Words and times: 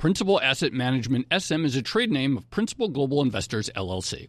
Principal 0.00 0.40
Asset 0.40 0.72
Management 0.72 1.26
SM 1.30 1.66
is 1.66 1.76
a 1.76 1.82
trade 1.82 2.10
name 2.10 2.38
of 2.38 2.48
Principal 2.48 2.88
Global 2.88 3.20
Investors 3.20 3.68
LLC. 3.76 4.28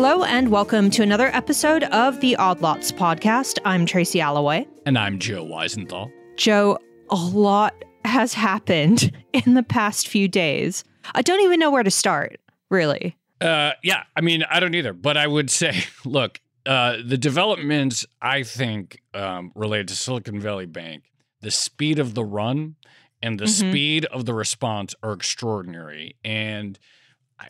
Hello 0.00 0.22
and 0.22 0.52
welcome 0.52 0.90
to 0.90 1.02
another 1.02 1.26
episode 1.34 1.82
of 1.82 2.20
the 2.20 2.36
Odd 2.36 2.60
Lots 2.60 2.92
podcast. 2.92 3.58
I'm 3.64 3.84
Tracy 3.84 4.20
Alloway. 4.20 4.64
And 4.86 4.96
I'm 4.96 5.18
Joe 5.18 5.44
Weisenthal. 5.44 6.08
Joe, 6.36 6.78
a 7.10 7.16
lot 7.16 7.74
has 8.04 8.32
happened 8.32 9.10
in 9.32 9.54
the 9.54 9.64
past 9.64 10.06
few 10.06 10.28
days. 10.28 10.84
I 11.16 11.22
don't 11.22 11.40
even 11.40 11.58
know 11.58 11.72
where 11.72 11.82
to 11.82 11.90
start, 11.90 12.38
really. 12.70 13.16
Uh, 13.40 13.72
yeah, 13.82 14.04
I 14.14 14.20
mean, 14.20 14.44
I 14.48 14.60
don't 14.60 14.76
either, 14.76 14.92
but 14.92 15.16
I 15.16 15.26
would 15.26 15.50
say, 15.50 15.82
look, 16.04 16.40
uh, 16.64 16.98
the 17.04 17.18
developments 17.18 18.06
I 18.22 18.44
think 18.44 19.02
um, 19.14 19.50
related 19.56 19.88
to 19.88 19.96
Silicon 19.96 20.38
Valley 20.38 20.66
Bank, 20.66 21.10
the 21.40 21.50
speed 21.50 21.98
of 21.98 22.14
the 22.14 22.24
run 22.24 22.76
and 23.20 23.40
the 23.40 23.46
mm-hmm. 23.46 23.70
speed 23.70 24.04
of 24.04 24.26
the 24.26 24.34
response 24.34 24.94
are 25.02 25.12
extraordinary. 25.12 26.14
And 26.24 26.78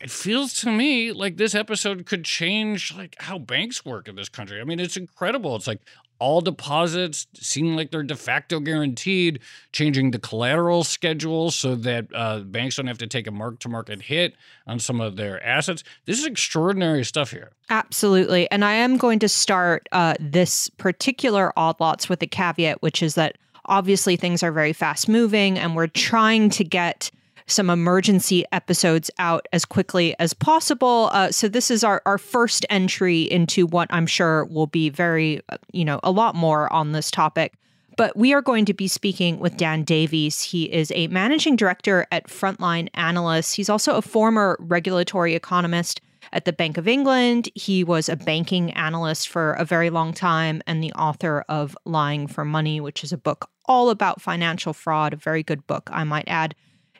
it 0.01 0.11
feels 0.11 0.53
to 0.61 0.71
me 0.71 1.11
like 1.11 1.37
this 1.37 1.55
episode 1.55 2.05
could 2.05 2.23
change 2.23 2.93
like 2.95 3.15
how 3.19 3.37
banks 3.37 3.83
work 3.83 4.07
in 4.07 4.15
this 4.15 4.29
country. 4.29 4.61
I 4.61 4.63
mean, 4.63 4.79
it's 4.79 4.97
incredible. 4.97 5.55
It's 5.55 5.67
like 5.67 5.81
all 6.19 6.41
deposits 6.41 7.27
seem 7.33 7.75
like 7.75 7.91
they're 7.91 8.03
de 8.03 8.15
facto 8.15 8.59
guaranteed, 8.59 9.39
changing 9.71 10.11
the 10.11 10.19
collateral 10.19 10.83
schedule 10.83 11.49
so 11.49 11.75
that 11.75 12.07
uh, 12.13 12.39
banks 12.39 12.75
don't 12.75 12.87
have 12.87 12.97
to 12.97 13.07
take 13.07 13.25
a 13.25 13.31
mark 13.31 13.59
to 13.59 13.69
market 13.69 14.01
hit 14.01 14.35
on 14.67 14.79
some 14.79 14.99
of 14.99 15.15
their 15.15 15.41
assets. 15.43 15.83
This 16.05 16.19
is 16.19 16.25
extraordinary 16.25 17.05
stuff 17.05 17.31
here. 17.31 17.51
Absolutely. 17.69 18.51
And 18.51 18.65
I 18.65 18.73
am 18.73 18.97
going 18.97 19.19
to 19.19 19.29
start 19.29 19.87
uh, 19.91 20.15
this 20.19 20.69
particular 20.71 21.53
odd 21.57 21.79
lots 21.79 22.09
with 22.09 22.21
a 22.21 22.27
caveat, 22.27 22.81
which 22.81 23.01
is 23.01 23.15
that 23.15 23.37
obviously 23.65 24.15
things 24.17 24.43
are 24.43 24.51
very 24.51 24.73
fast 24.73 25.07
moving 25.07 25.57
and 25.57 25.75
we're 25.75 25.87
trying 25.87 26.49
to 26.49 26.63
get 26.63 27.11
some 27.51 27.69
emergency 27.69 28.45
episodes 28.51 29.11
out 29.19 29.47
as 29.53 29.65
quickly 29.65 30.15
as 30.19 30.33
possible. 30.33 31.09
Uh, 31.11 31.31
so 31.31 31.47
this 31.47 31.71
is 31.71 31.83
our, 31.83 32.01
our 32.05 32.17
first 32.17 32.65
entry 32.69 33.23
into 33.23 33.65
what 33.65 33.87
I'm 33.91 34.07
sure 34.07 34.45
will 34.45 34.67
be 34.67 34.89
very, 34.89 35.41
uh, 35.49 35.57
you 35.71 35.85
know, 35.85 35.99
a 36.03 36.11
lot 36.11 36.35
more 36.35 36.71
on 36.71 36.91
this 36.91 37.11
topic. 37.11 37.53
But 37.97 38.15
we 38.15 38.33
are 38.33 38.41
going 38.41 38.63
to 38.65 38.73
be 38.73 38.87
speaking 38.87 39.39
with 39.39 39.57
Dan 39.57 39.83
Davies. 39.83 40.41
He 40.41 40.71
is 40.71 40.91
a 40.95 41.07
managing 41.07 41.57
director 41.57 42.07
at 42.11 42.27
Frontline 42.27 42.87
Analysts. 42.93 43.53
He's 43.53 43.69
also 43.69 43.95
a 43.95 44.01
former 44.01 44.55
regulatory 44.61 45.35
economist 45.35 45.99
at 46.31 46.45
the 46.45 46.53
Bank 46.53 46.77
of 46.77 46.87
England. 46.87 47.49
He 47.55 47.83
was 47.83 48.07
a 48.07 48.15
banking 48.15 48.71
analyst 48.71 49.27
for 49.27 49.53
a 49.53 49.65
very 49.65 49.89
long 49.89 50.13
time 50.13 50.61
and 50.65 50.81
the 50.81 50.93
author 50.93 51.43
of 51.49 51.77
Lying 51.85 52.27
for 52.27 52.45
Money, 52.45 52.79
which 52.79 53.03
is 53.03 53.11
a 53.11 53.17
book 53.17 53.49
all 53.65 53.89
about 53.89 54.21
financial 54.21 54.73
fraud, 54.73 55.13
a 55.13 55.17
very 55.17 55.43
good 55.43 55.65
book, 55.67 55.89
I 55.91 56.03
might 56.03 56.27
add. 56.27 56.55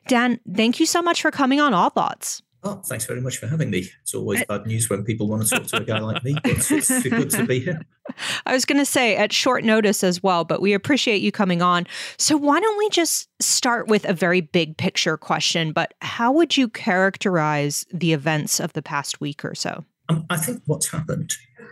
Dan, 0.10 0.40
thank 0.56 0.80
you 0.80 0.88
so 0.88 1.02
much 1.04 1.22
for 1.22 1.30
coming 1.30 1.62
on 1.62 1.74
Odd 1.74 1.96
Lots. 1.96 2.42
Oh, 2.64 2.82
thanks 2.86 3.06
very 3.06 3.22
much 3.22 3.38
for 3.38 3.48
having 3.48 3.70
me. 3.70 3.88
It's 4.02 4.14
always 4.14 4.44
bad 4.46 4.66
news 4.66 4.90
when 4.90 5.06
people 5.06 5.30
want 5.30 5.48
to 5.48 5.56
talk 5.56 5.68
to 5.68 5.78
a 5.78 5.86
guy 5.86 6.00
like 6.00 6.22
me, 6.26 6.34
but 6.44 6.52
it's, 6.52 6.72
it's 6.72 7.04
good 7.04 7.30
to 7.30 7.46
be 7.46 7.60
here. 7.60 7.86
I 8.46 8.52
was 8.52 8.66
going 8.66 8.80
to 8.80 8.86
say 8.86 9.16
at 9.16 9.32
short 9.32 9.64
notice 9.64 10.04
as 10.04 10.22
well, 10.22 10.44
but 10.44 10.62
we 10.62 10.74
appreciate 10.74 11.22
you 11.22 11.32
coming 11.32 11.62
on. 11.62 11.88
So, 12.18 12.36
why 12.36 12.60
don't 12.60 12.78
we 12.78 12.90
just 12.90 13.30
start 13.40 13.88
with 13.88 14.04
a 14.04 14.14
very 14.14 14.42
big 14.42 14.76
picture 14.76 15.16
question? 15.16 15.72
But 15.72 15.94
how 16.02 16.34
would 16.34 16.58
you 16.58 16.68
characterize 16.68 17.86
the 17.94 18.12
events 18.12 18.60
of 18.60 18.74
the 18.74 18.82
past 18.82 19.22
week 19.22 19.46
or 19.46 19.56
so? 19.56 19.86
Um, 20.10 20.26
I 20.30 20.36
think 20.36 20.62
what's 20.66 20.90
happened 20.90 21.32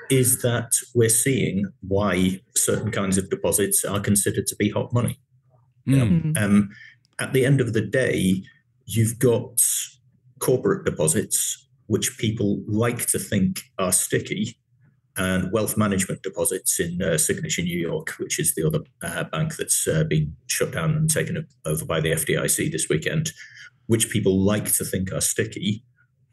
is 0.09 0.41
that 0.43 0.71
we're 0.95 1.09
seeing 1.09 1.65
why 1.81 2.39
certain 2.55 2.91
kinds 2.91 3.17
of 3.17 3.29
deposits 3.29 3.83
are 3.83 3.99
considered 3.99 4.47
to 4.47 4.55
be 4.55 4.69
hot 4.69 4.93
money. 4.93 5.19
Mm. 5.87 6.37
Um, 6.37 6.69
at 7.19 7.33
the 7.33 7.45
end 7.45 7.61
of 7.61 7.73
the 7.73 7.81
day, 7.81 8.43
you've 8.85 9.19
got 9.19 9.61
corporate 10.39 10.85
deposits, 10.85 11.67
which 11.87 12.17
people 12.17 12.61
like 12.67 13.07
to 13.07 13.19
think 13.19 13.61
are 13.79 13.91
sticky, 13.91 14.57
and 15.17 15.51
wealth 15.51 15.77
management 15.77 16.21
deposits 16.21 16.79
in 16.79 17.01
uh, 17.01 17.17
Signature 17.17 17.63
New 17.63 17.77
York, 17.77 18.11
which 18.19 18.39
is 18.39 18.53
the 18.53 18.65
other 18.65 18.81
uh, 19.01 19.23
bank 19.25 19.55
that's 19.55 19.87
uh, 19.87 20.03
been 20.03 20.35
shut 20.45 20.71
down 20.71 20.91
and 20.91 21.09
taken 21.09 21.47
over 21.65 21.85
by 21.85 21.99
the 21.99 22.11
FDIC 22.11 22.71
this 22.71 22.87
weekend, 22.87 23.31
which 23.87 24.11
people 24.11 24.39
like 24.39 24.71
to 24.73 24.85
think 24.85 25.11
are 25.11 25.21
sticky, 25.21 25.83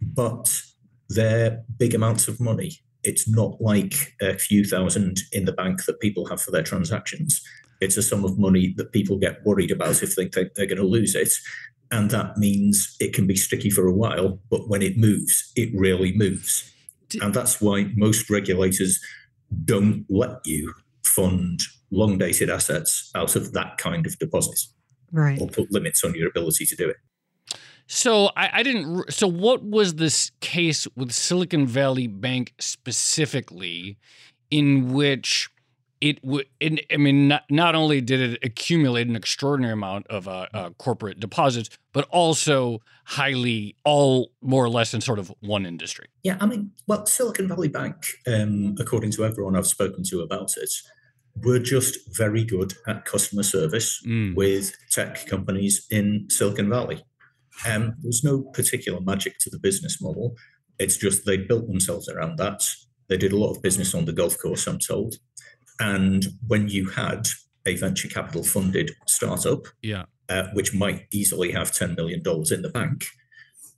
but 0.02 0.60
they're 1.08 1.62
big 1.78 1.94
amounts 1.94 2.28
of 2.28 2.40
money. 2.40 2.72
It's 3.02 3.28
not 3.28 3.60
like 3.60 4.14
a 4.20 4.36
few 4.38 4.64
thousand 4.64 5.20
in 5.32 5.44
the 5.46 5.52
bank 5.52 5.84
that 5.86 6.00
people 6.00 6.26
have 6.26 6.42
for 6.42 6.50
their 6.50 6.62
transactions. 6.62 7.42
It's 7.84 7.96
a 7.96 8.02
sum 8.02 8.24
of 8.24 8.38
money 8.38 8.74
that 8.76 8.92
people 8.92 9.18
get 9.18 9.44
worried 9.44 9.70
about 9.70 10.02
if 10.02 10.16
they 10.16 10.26
think 10.26 10.54
they're 10.54 10.66
going 10.66 10.78
to 10.78 10.86
lose 10.86 11.14
it. 11.14 11.32
And 11.90 12.10
that 12.10 12.36
means 12.38 12.96
it 12.98 13.12
can 13.12 13.26
be 13.26 13.36
sticky 13.36 13.70
for 13.70 13.86
a 13.86 13.92
while, 13.92 14.40
but 14.50 14.68
when 14.68 14.82
it 14.82 14.96
moves, 14.96 15.52
it 15.54 15.70
really 15.74 16.12
moves. 16.16 16.70
And 17.22 17.32
that's 17.32 17.60
why 17.60 17.90
most 17.94 18.28
regulators 18.30 18.98
don't 19.64 20.04
let 20.08 20.44
you 20.44 20.74
fund 21.04 21.60
long 21.90 22.18
dated 22.18 22.50
assets 22.50 23.10
out 23.14 23.36
of 23.36 23.52
that 23.52 23.78
kind 23.78 24.06
of 24.06 24.18
deposit. 24.18 24.58
Right. 25.12 25.40
Or 25.40 25.46
put 25.46 25.70
limits 25.70 26.02
on 26.02 26.14
your 26.14 26.28
ability 26.28 26.66
to 26.66 26.74
do 26.74 26.88
it. 26.88 26.96
So 27.86 28.30
I, 28.36 28.50
I, 28.52 28.62
didn't. 28.62 29.12
So 29.12 29.28
what 29.28 29.62
was 29.62 29.94
this 29.94 30.32
case 30.40 30.88
with 30.96 31.12
Silicon 31.12 31.66
Valley 31.66 32.06
Bank 32.06 32.54
specifically, 32.58 33.98
in 34.50 34.92
which 34.92 35.50
it 36.04 36.22
would 36.22 36.46
i 36.62 36.96
mean 36.98 37.28
not, 37.28 37.44
not 37.48 37.74
only 37.74 38.00
did 38.02 38.20
it 38.20 38.38
accumulate 38.44 39.08
an 39.08 39.16
extraordinary 39.16 39.72
amount 39.72 40.06
of 40.08 40.28
uh, 40.28 40.46
uh, 40.52 40.70
corporate 40.78 41.18
deposits 41.18 41.70
but 41.92 42.06
also 42.10 42.80
highly 43.06 43.74
all 43.84 44.30
more 44.42 44.62
or 44.62 44.68
less 44.68 44.92
in 44.92 45.00
sort 45.00 45.18
of 45.18 45.32
one 45.40 45.64
industry. 45.64 46.06
Yeah 46.22 46.36
i 46.40 46.46
mean 46.46 46.72
well 46.86 47.06
silicon 47.06 47.48
valley 47.48 47.68
bank 47.68 47.96
um, 48.26 48.74
according 48.78 49.12
to 49.12 49.24
everyone 49.24 49.56
i've 49.56 49.66
spoken 49.66 50.04
to 50.10 50.20
about 50.20 50.56
it 50.58 50.72
were 51.42 51.58
just 51.58 51.98
very 52.16 52.44
good 52.44 52.74
at 52.86 53.06
customer 53.06 53.42
service 53.42 54.00
mm. 54.06 54.34
with 54.36 54.76
tech 54.90 55.26
companies 55.26 55.84
in 55.90 56.26
silicon 56.28 56.70
valley. 56.70 57.02
Um, 57.66 57.96
there 58.00 58.08
was 58.08 58.22
no 58.22 58.42
particular 58.52 59.00
magic 59.00 59.38
to 59.40 59.50
the 59.50 59.58
business 59.58 60.00
model. 60.00 60.36
It's 60.78 60.96
just 60.96 61.26
they 61.26 61.36
built 61.36 61.66
themselves 61.66 62.08
around 62.08 62.36
that. 62.38 62.62
They 63.08 63.16
did 63.16 63.32
a 63.32 63.36
lot 63.36 63.50
of 63.50 63.62
business 63.62 63.96
on 63.96 64.04
the 64.04 64.12
golf 64.12 64.38
course 64.38 64.66
i'm 64.68 64.78
told 64.78 65.16
and 65.80 66.26
when 66.46 66.68
you 66.68 66.88
had 66.88 67.28
a 67.66 67.76
venture 67.76 68.08
capital 68.08 68.44
funded 68.44 68.92
startup, 69.06 69.66
yeah. 69.82 70.04
Uh, 70.28 70.46
which 70.54 70.72
might 70.72 71.06
easily 71.12 71.52
have 71.52 71.70
$10 71.70 71.96
million 71.96 72.22
in 72.50 72.62
the 72.62 72.70
bank, 72.72 73.04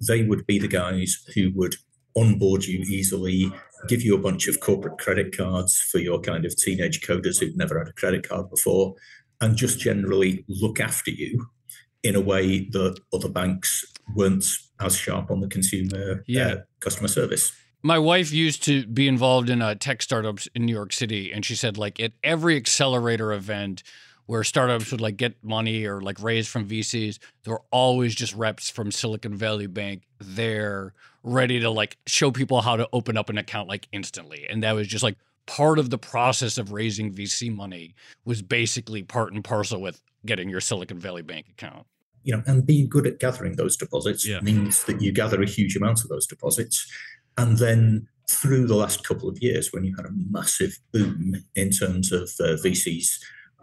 they 0.06 0.22
would 0.22 0.46
be 0.46 0.58
the 0.58 0.69
guys 0.69 1.25
who 1.34 1.50
would 1.54 1.75
onboard 2.16 2.64
you 2.64 2.81
easily, 2.81 3.52
give 3.88 4.02
you 4.02 4.14
a 4.14 4.20
bunch 4.20 4.46
of 4.48 4.60
corporate 4.60 4.98
credit 4.98 5.37
cards 5.37 5.78
for 5.78 5.98
your 5.98 6.20
kind 6.20 6.44
of 6.44 6.56
teenage 6.56 7.00
coders 7.00 7.40
who've 7.40 7.56
never 7.56 7.78
had 7.78 7.88
a 7.88 7.93
credit 7.93 8.28
card 8.28 8.49
before, 8.49 8.94
and 9.40 9.56
just 9.56 9.78
generally 9.78 10.44
look 10.49 10.81
after 10.81 11.10
you 11.10 11.46
in 12.02 12.14
a 12.14 12.20
way 12.20 12.69
that 12.70 12.99
other 13.12 13.28
banks 13.28 13.84
weren't 14.14 14.44
as 14.81 14.96
sharp 14.96 15.31
on 15.31 15.40
the 15.40 15.49
consumer 15.49 16.22
yeah. 16.26 16.46
uh, 16.46 16.56
customer 16.81 17.08
service. 17.08 17.52
My 17.82 17.99
wife 17.99 18.32
used 18.32 18.64
to 18.64 18.87
be 18.87 19.06
involved 19.06 19.49
in 19.49 19.62
uh, 19.62 19.75
tech 19.75 20.02
startups 20.02 20.49
in 20.55 20.64
New 20.64 20.73
York 20.75 20.93
City, 20.93 21.32
and 21.32 21.44
she 21.44 21.55
said 21.55 21.78
like 21.78 22.00
at 22.00 22.12
every 22.23 22.56
accelerator 22.56 23.32
event 23.32 23.82
where 24.26 24.43
startups 24.43 24.90
would 24.90 25.00
like 25.00 25.17
get 25.17 25.43
money 25.43 25.84
or 25.84 26.00
like 26.00 26.20
raise 26.20 26.49
from 26.49 26.69
VCs, 26.69 27.19
there 27.44 27.55
were 27.55 27.62
always 27.70 28.14
just 28.14 28.34
reps 28.34 28.69
from 28.69 28.90
Silicon 28.90 29.37
Valley 29.37 29.69
Bank 29.69 30.02
there 30.19 30.94
ready 31.23 31.61
to 31.61 31.70
like 31.70 31.96
show 32.06 32.31
people 32.31 32.61
how 32.61 32.76
to 32.76 32.88
open 32.93 33.17
up 33.17 33.28
an 33.31 33.38
account 33.38 33.69
like 33.69 33.88
instantly. 33.93 34.46
And 34.49 34.62
that 34.62 34.75
was 34.75 34.88
just 34.88 35.05
like 35.05 35.17
part 35.46 35.78
of 35.78 35.90
the 35.90 35.99
process 35.99 36.58
of 36.58 36.73
raising 36.73 37.12
VC 37.12 37.55
money 37.55 37.94
was 38.25 38.43
basically 38.43 39.02
part 39.02 39.32
and 39.32 39.43
parcel 39.43 39.81
with 39.81 40.02
getting 40.25 40.49
your 40.49 40.61
Silicon 40.61 40.99
Valley 40.99 41.23
Bank 41.23 41.46
account. 41.49 41.87
You 42.25 42.37
know, 42.37 42.43
and 42.46 42.67
being 42.67 42.88
good 42.88 43.06
at 43.06 43.20
gathering 43.20 43.55
those 43.55 43.76
deposits 43.76 44.26
yeah. 44.26 44.40
means 44.40 44.82
that 44.84 45.00
you 45.00 45.12
gather 45.12 45.40
a 45.40 45.46
huge 45.46 45.76
amount 45.76 46.02
of 46.02 46.08
those 46.08 46.26
deposits. 46.26 46.90
And 47.36 47.58
then 47.58 48.08
through 48.28 48.66
the 48.66 48.76
last 48.76 49.06
couple 49.06 49.28
of 49.28 49.38
years, 49.40 49.72
when 49.72 49.84
you 49.84 49.94
had 49.96 50.06
a 50.06 50.14
massive 50.30 50.78
boom 50.92 51.44
in 51.54 51.70
terms 51.70 52.12
of 52.12 52.30
uh, 52.40 52.56
VCs 52.64 53.18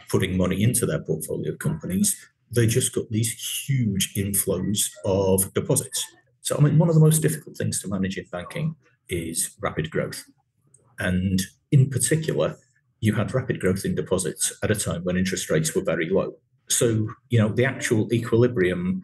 putting 0.10 0.38
money 0.38 0.62
into 0.62 0.86
their 0.86 1.02
portfolio 1.04 1.56
companies, 1.56 2.16
they 2.52 2.68
just 2.68 2.94
got 2.94 3.10
these 3.10 3.66
huge 3.68 4.14
inflows 4.16 4.90
of 5.06 5.54
deposits. 5.54 6.06
So, 6.42 6.58
I 6.58 6.62
mean, 6.62 6.78
one 6.78 6.90
of 6.90 6.96
the 6.96 7.02
most 7.02 7.22
difficult 7.22 7.58
things 7.58 7.82
to 7.82 7.88
manage 7.88 8.18
in 8.18 8.26
banking 8.32 8.76
is 9.10 9.56
rapid 9.62 9.90
growth. 9.90 10.24
And 11.00 11.42
in 11.72 11.90
particular, 11.90 12.58
you 13.00 13.14
had 13.14 13.34
rapid 13.34 13.60
growth 13.60 13.86
in 13.86 13.96
deposits 13.96 14.54
at 14.62 14.72
a 14.72 14.76
time 14.76 15.04
when 15.04 15.18
interest 15.18 15.50
rates 15.50 15.74
were 15.76 15.84
very 15.84 16.10
low. 16.10 16.34
So, 16.70 17.08
you 17.30 17.40
know, 17.40 17.50
the 17.50 17.66
actual 17.66 18.12
equilibrium 18.14 19.04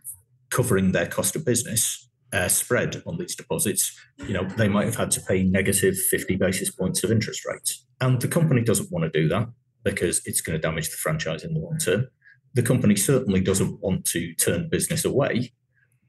covering 0.50 0.92
their 0.92 1.08
cost 1.08 1.36
of 1.36 1.46
business 1.46 2.09
uh, 2.34 2.48
spread 2.48 3.02
on 3.06 3.18
these 3.18 3.36
deposits, 3.36 3.98
you 4.28 4.34
know, 4.34 4.44
they 4.44 4.68
might 4.68 4.86
have 4.86 4.96
had 4.96 5.12
to 5.12 5.22
pay 5.22 5.44
negative 5.44 5.98
50 5.98 6.36
basis 6.36 6.70
points 6.70 7.04
of 7.04 7.12
interest 7.12 7.46
rates. 7.46 7.86
And 8.02 8.22
the 8.22 8.28
company 8.28 8.62
doesn't 8.62 8.92
want 8.92 9.12
to 9.12 9.22
do 9.22 9.28
that 9.30 9.48
because 9.84 10.22
it's 10.26 10.42
going 10.42 10.60
to 10.60 10.62
damage 10.62 10.90
the 10.90 10.98
franchise 10.98 11.44
in 11.44 11.54
the 11.54 11.60
long 11.60 11.78
term. 11.78 12.08
The 12.54 12.64
company 12.64 12.96
certainly 12.96 13.42
doesn't 13.42 13.80
want 13.82 14.06
to 14.06 14.34
turn 14.36 14.70
business 14.70 15.06
away. 15.06 15.54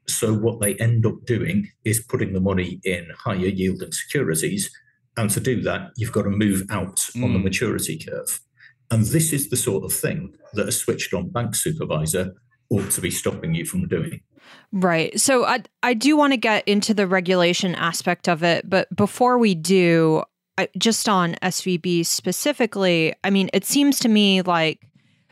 So, 0.07 0.33
what 0.33 0.59
they 0.59 0.75
end 0.75 1.05
up 1.05 1.25
doing 1.25 1.69
is 1.85 2.03
putting 2.03 2.33
the 2.33 2.39
money 2.39 2.79
in 2.83 3.07
higher 3.17 3.37
yielding 3.37 3.91
securities. 3.91 4.71
And 5.17 5.29
to 5.31 5.39
do 5.39 5.61
that, 5.61 5.91
you've 5.97 6.11
got 6.11 6.23
to 6.23 6.29
move 6.29 6.63
out 6.71 6.95
mm. 6.97 7.23
on 7.23 7.33
the 7.33 7.39
hmm. 7.39 7.43
maturity 7.43 7.99
curve. 7.99 8.39
And 8.89 9.05
this 9.05 9.31
is 9.31 9.49
the 9.49 9.57
sort 9.57 9.83
of 9.83 9.93
thing 9.93 10.33
that 10.53 10.67
a 10.67 10.71
switched 10.71 11.13
on 11.13 11.29
bank 11.29 11.55
supervisor 11.55 12.33
ought 12.71 12.89
to 12.91 13.01
be 13.01 13.11
stopping 13.11 13.53
you 13.53 13.65
from 13.65 13.87
doing. 13.87 14.21
Right. 14.71 15.19
So 15.19 15.45
I 15.45 15.63
I 15.83 15.93
do 15.93 16.17
want 16.17 16.33
to 16.33 16.37
get 16.37 16.67
into 16.67 16.93
the 16.93 17.05
regulation 17.05 17.75
aspect 17.75 18.27
of 18.27 18.43
it, 18.43 18.69
but 18.69 18.93
before 18.95 19.37
we 19.37 19.53
do, 19.53 20.23
just 20.77 21.07
on 21.07 21.35
SVB 21.41 22.05
specifically, 22.05 23.13
I 23.23 23.29
mean, 23.29 23.49
it 23.53 23.65
seems 23.65 23.99
to 23.99 24.09
me 24.09 24.41
like 24.41 24.79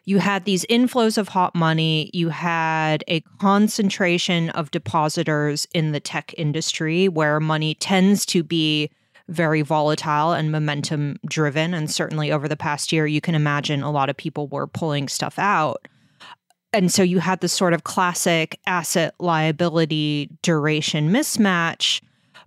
you 0.06 0.18
had 0.20 0.46
these 0.46 0.66
inflows 0.66 1.18
of 1.18 1.28
hot 1.28 1.54
money, 1.54 2.10
you 2.14 2.30
had 2.30 3.04
a 3.08 3.22
concentration 3.40 4.50
of 4.52 4.72
depositors 4.72 5.68
in 5.74 5.92
the 5.92 6.00
tech 6.00 6.34
industry 6.38 7.08
where 7.08 7.40
money 7.40 7.76
tends 7.76 8.26
to 8.28 8.44
be 8.44 8.90
very 9.28 9.62
volatile 9.62 10.34
and 10.34 10.52
momentum 10.52 11.18
driven. 11.28 11.76
And 11.76 11.92
certainly 11.92 12.32
over 12.32 12.48
the 12.48 12.58
past 12.58 12.92
year, 12.92 13.06
you 13.06 13.22
can 13.22 13.36
imagine 13.36 13.84
a 13.84 13.92
lot 13.92 14.10
of 14.10 14.18
people 14.18 14.48
were 14.48 14.66
pulling 14.66 15.08
stuff 15.08 15.38
out. 15.38 15.88
And 16.72 16.92
so 16.92 17.02
you 17.02 17.20
had 17.20 17.42
this 17.42 17.54
sort 17.54 17.74
of 17.74 17.84
classic 17.84 18.60
asset 18.68 19.16
liability 19.20 20.30
duration 20.42 21.10
mismatch. 21.10 22.02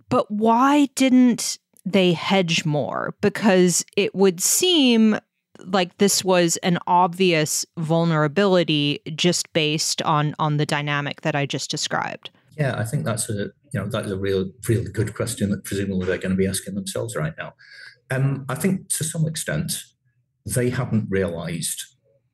But 0.09 0.29
why 0.31 0.87
didn't 0.95 1.57
they 1.85 2.13
hedge 2.13 2.65
more 2.65 3.13
because 3.21 3.83
it 3.97 4.15
would 4.15 4.41
seem 4.41 5.17
like 5.65 5.97
this 5.97 6.23
was 6.23 6.57
an 6.57 6.77
obvious 6.87 7.65
vulnerability 7.77 8.99
just 9.15 9.51
based 9.53 10.01
on 10.01 10.35
on 10.39 10.57
the 10.57 10.65
dynamic 10.65 11.21
that 11.21 11.35
I 11.35 11.45
just 11.45 11.69
described. 11.69 12.29
Yeah, 12.57 12.75
I 12.77 12.83
think 12.83 13.05
that's 13.05 13.29
a 13.29 13.33
you 13.33 13.51
know 13.79 13.87
that 13.87 14.05
is 14.05 14.11
a 14.11 14.17
real 14.17 14.49
really 14.67 14.91
good 14.91 15.13
question 15.13 15.49
that 15.51 15.63
presumably 15.63 16.07
they're 16.07 16.17
going 16.17 16.31
to 16.31 16.37
be 16.37 16.47
asking 16.47 16.75
themselves 16.75 17.15
right 17.15 17.33
now. 17.37 17.53
Um, 18.11 18.45
I 18.49 18.55
think 18.55 18.89
to 18.89 19.03
some 19.03 19.27
extent 19.27 19.73
they 20.45 20.69
haven't 20.69 21.07
realised 21.09 21.83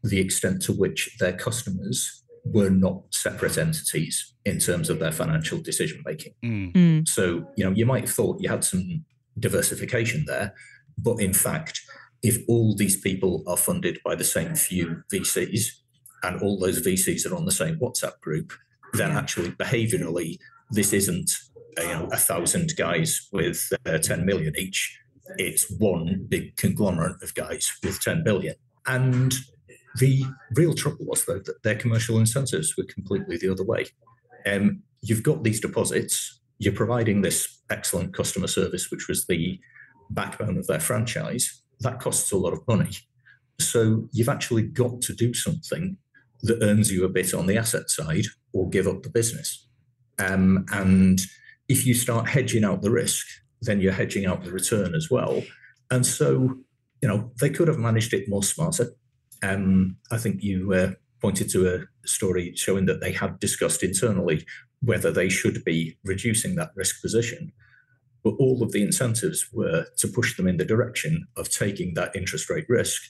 the 0.04 0.20
extent 0.20 0.62
to 0.64 0.74
which 0.74 1.18
their 1.20 1.34
customers 1.34 2.24
were 2.46 2.70
not 2.70 3.02
separate 3.12 3.58
entities 3.58 4.34
in 4.46 4.60
terms 4.60 4.90
of 4.90 5.00
their 5.00 5.12
financial 5.12 5.60
decision 5.60 6.02
making. 6.06 6.34
Mm. 6.44 6.74
Mm. 6.74 7.08
So 7.08 7.46
you 7.56 7.66
know 7.66 7.72
you 7.72 7.86
might 7.86 8.06
have 8.06 8.14
thought 8.14 8.42
you 8.42 8.50
had 8.50 8.64
some 8.64 9.06
diversification 9.40 10.26
there. 10.28 10.54
But 10.98 11.22
in 11.22 11.34
fact, 11.34 11.82
if 12.24 12.38
all 12.48 12.76
these 12.76 13.00
people 13.00 13.44
are 13.48 13.58
funded 13.58 14.00
by 14.04 14.16
the 14.16 14.24
same 14.24 14.56
few 14.56 15.04
VCs 15.12 15.68
and 16.24 16.42
all 16.42 16.60
those 16.60 16.82
VCs 16.82 17.30
are 17.30 17.36
on 17.36 17.46
the 17.46 17.52
same 17.52 17.80
WhatsApp 17.80 18.20
group, 18.20 18.52
then 18.94 19.12
actually 19.12 19.52
behaviorally, 19.52 20.38
this 20.72 20.94
isn't 20.94 21.32
you 21.78 21.88
know 21.88 22.10
a 22.12 22.18
thousand 22.18 22.76
guys 22.76 23.28
with 23.32 23.72
uh, 23.86 23.98
10 23.98 24.26
million 24.26 24.54
each. 24.58 25.00
It's 25.38 25.70
one 25.78 26.26
big 26.28 26.58
conglomerate 26.58 27.22
of 27.22 27.36
guys 27.36 27.72
with 27.84 28.02
10 28.02 28.24
billion. 28.24 28.56
And 28.88 29.34
the 29.98 30.24
real 30.56 30.74
trouble 30.74 31.06
was 31.06 31.26
though 31.26 31.40
that 31.40 31.64
their 31.64 31.76
commercial 31.76 32.20
incentives 32.20 32.76
were 32.78 32.86
completely 32.86 33.38
the 33.38 33.52
other 33.52 33.64
way. 33.64 33.86
Um, 34.46 34.84
you've 35.02 35.24
got 35.24 35.44
these 35.44 35.60
deposits 35.60 36.40
you're 36.60 36.74
providing 36.74 37.22
this 37.22 37.62
excellent 37.70 38.14
customer 38.14 38.48
service, 38.48 38.92
which 38.92 39.08
was 39.08 39.26
the 39.26 39.60
backbone 40.12 40.58
of 40.58 40.68
their 40.68 40.80
franchise. 40.80 41.64
That 41.80 42.00
costs 42.00 42.32
a 42.32 42.38
lot 42.38 42.54
of 42.54 42.68
money. 42.68 42.92
So 43.60 44.08
you've 44.12 44.30
actually 44.30 44.64
got 44.64 45.02
to 45.02 45.14
do 45.14 45.34
something 45.34 45.98
that 46.44 46.62
earns 46.62 46.92
you 46.92 47.06
a 47.06 47.10
bit 47.10 47.34
on 47.34 47.48
the 47.48 47.58
asset 47.58 47.90
side 47.90 48.26
or 48.54 48.70
give 48.70 48.88
up 48.88 49.04
the 49.04 49.10
business. 49.10 49.68
Um, 50.18 50.66
and 50.72 51.22
if 51.70 51.86
you 51.86 51.94
start 51.94 52.28
hedging 52.28 52.66
out 52.66 52.82
the 52.82 52.92
risk, 52.92 53.26
then 53.62 53.80
you're 53.80 53.94
hedging 53.94 54.26
out 54.26 54.44
the 54.44 54.52
return 54.52 54.96
as 54.96 55.10
well. 55.10 55.42
And 55.92 56.06
so, 56.06 56.58
you 57.02 57.08
know, 57.08 57.32
they 57.40 57.50
could 57.50 57.68
have 57.70 57.78
managed 57.78 58.14
it 58.14 58.30
more 58.30 58.44
smarter. 58.44 58.90
Um, 59.42 59.98
I 60.12 60.18
think 60.18 60.44
you 60.44 60.74
uh, 60.74 60.92
pointed 61.22 61.50
to 61.52 61.74
a 61.74 62.08
story 62.08 62.54
showing 62.56 62.86
that 62.86 63.02
they 63.02 63.12
had 63.12 63.40
discussed 63.40 63.84
internally 63.84 64.46
whether 64.82 65.12
they 65.12 65.30
should 65.30 65.64
be 65.64 65.98
reducing 66.04 66.56
that 66.56 66.72
risk 66.76 67.02
position. 67.02 67.52
But 68.24 68.36
all 68.40 68.62
of 68.64 68.72
the 68.72 68.84
incentives 68.84 69.48
were 69.52 69.86
to 69.98 70.08
push 70.08 70.36
them 70.36 70.48
in 70.48 70.58
the 70.58 70.66
direction 70.66 71.28
of 71.38 71.50
taking 71.50 71.94
that 71.94 72.16
interest 72.16 72.50
rate 72.50 72.66
risk. 72.68 73.02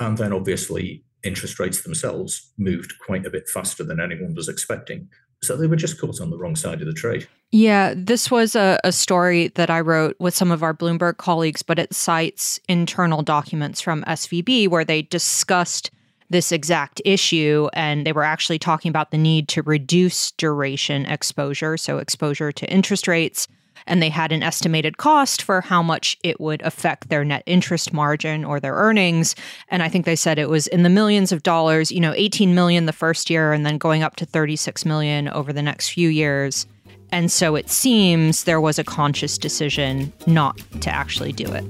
And 0.00 0.16
then 0.18 0.32
obviously, 0.32 1.04
interest 1.22 1.58
rates 1.58 1.82
themselves 1.82 2.52
moved 2.58 2.94
quite 3.04 3.26
a 3.26 3.30
bit 3.30 3.48
faster 3.48 3.82
than 3.82 4.00
anyone 4.00 4.34
was 4.34 4.48
expecting. 4.48 5.08
So 5.46 5.56
they 5.56 5.66
were 5.66 5.76
just 5.76 6.00
caught 6.00 6.20
on 6.20 6.30
the 6.30 6.38
wrong 6.38 6.56
side 6.56 6.80
of 6.80 6.86
the 6.86 6.94
trade. 6.94 7.26
Yeah, 7.52 7.94
this 7.96 8.30
was 8.30 8.56
a, 8.56 8.80
a, 8.82 8.90
story 8.90 9.48
that 9.48 9.70
I 9.70 9.80
wrote 9.80 10.16
with 10.18 10.34
some 10.34 10.50
of 10.50 10.64
our 10.64 10.74
Bloomberg 10.74 11.18
colleagues, 11.18 11.62
but 11.62 11.78
it 11.78 11.94
cites 11.94 12.58
internal 12.68 13.22
documents 13.22 13.80
from 13.80 14.02
SVB 14.04 14.68
where 14.68 14.84
they 14.84 15.02
discussed 15.02 15.92
this 16.30 16.50
exact 16.50 17.00
issue. 17.04 17.68
And 17.72 18.04
they 18.04 18.12
were 18.12 18.24
actually 18.24 18.58
talking 18.58 18.88
about 18.88 19.12
the 19.12 19.18
need 19.18 19.46
to 19.50 19.62
reduce 19.62 20.32
duration 20.32 21.06
exposure, 21.06 21.76
so 21.76 21.98
exposure 21.98 22.50
to 22.50 22.72
interest 22.72 23.06
rates. 23.06 23.46
And 23.86 24.02
they 24.02 24.08
had 24.08 24.32
an 24.32 24.42
estimated 24.42 24.96
cost 24.96 25.42
for 25.42 25.60
how 25.60 25.82
much 25.82 26.16
it 26.22 26.40
would 26.40 26.62
affect 26.62 27.08
their 27.08 27.24
net 27.24 27.42
interest 27.46 27.92
margin 27.92 28.44
or 28.44 28.60
their 28.60 28.74
earnings. 28.74 29.34
And 29.68 29.82
I 29.82 29.88
think 29.88 30.04
they 30.04 30.16
said 30.16 30.38
it 30.38 30.48
was 30.48 30.66
in 30.68 30.82
the 30.82 30.88
millions 30.88 31.32
of 31.32 31.42
dollars, 31.42 31.92
you 31.92 32.00
know, 32.00 32.14
18 32.16 32.54
million 32.54 32.86
the 32.86 32.92
first 32.92 33.30
year 33.30 33.52
and 33.52 33.64
then 33.64 33.78
going 33.78 34.02
up 34.02 34.16
to 34.16 34.26
36 34.26 34.84
million 34.84 35.28
over 35.28 35.52
the 35.52 35.62
next 35.62 35.90
few 35.90 36.08
years. 36.08 36.66
And 37.12 37.30
so 37.30 37.54
it 37.54 37.70
seems 37.70 38.44
there 38.44 38.60
was 38.60 38.78
a 38.78 38.84
conscious 38.84 39.38
decision 39.38 40.12
not 40.26 40.58
to 40.80 40.90
actually 40.90 41.32
do 41.32 41.44
it. 41.52 41.64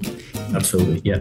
Absolutely. 0.55 1.03
Yeah. 1.05 1.21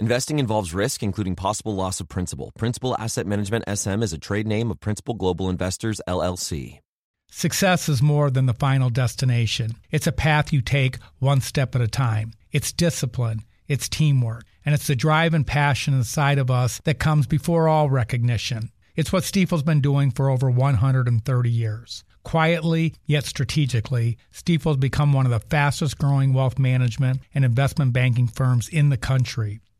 Investing 0.00 0.38
involves 0.38 0.72
risk, 0.72 1.02
including 1.02 1.34
possible 1.34 1.74
loss 1.74 1.98
of 1.98 2.08
principal. 2.08 2.52
Principal 2.56 2.96
Asset 3.00 3.26
Management 3.26 3.64
SM 3.68 4.00
is 4.00 4.12
a 4.12 4.18
trade 4.18 4.46
name 4.46 4.70
of 4.70 4.78
Principal 4.78 5.14
Global 5.14 5.50
Investors, 5.50 6.00
LLC. 6.06 6.78
Success 7.32 7.88
is 7.88 8.00
more 8.00 8.30
than 8.30 8.46
the 8.46 8.54
final 8.54 8.90
destination. 8.90 9.72
It's 9.90 10.06
a 10.06 10.12
path 10.12 10.52
you 10.52 10.60
take 10.60 10.98
one 11.18 11.40
step 11.40 11.74
at 11.74 11.80
a 11.80 11.88
time. 11.88 12.30
It's 12.52 12.72
discipline, 12.72 13.40
it's 13.66 13.88
teamwork, 13.88 14.44
and 14.64 14.72
it's 14.72 14.86
the 14.86 14.94
drive 14.94 15.34
and 15.34 15.44
passion 15.44 15.94
inside 15.94 16.38
of 16.38 16.48
us 16.48 16.80
that 16.84 17.00
comes 17.00 17.26
before 17.26 17.66
all 17.66 17.90
recognition. 17.90 18.70
It's 18.94 19.12
what 19.12 19.24
Stifel's 19.24 19.64
been 19.64 19.80
doing 19.80 20.12
for 20.12 20.30
over 20.30 20.48
130 20.48 21.50
years. 21.50 22.04
Quietly, 22.22 22.94
yet 23.04 23.24
strategically, 23.24 24.16
Stifel's 24.32 24.76
become 24.76 25.12
one 25.12 25.26
of 25.26 25.32
the 25.32 25.40
fastest 25.40 25.98
growing 25.98 26.32
wealth 26.32 26.56
management 26.56 27.18
and 27.34 27.44
investment 27.44 27.92
banking 27.92 28.28
firms 28.28 28.68
in 28.68 28.90
the 28.90 28.96
country. 28.96 29.60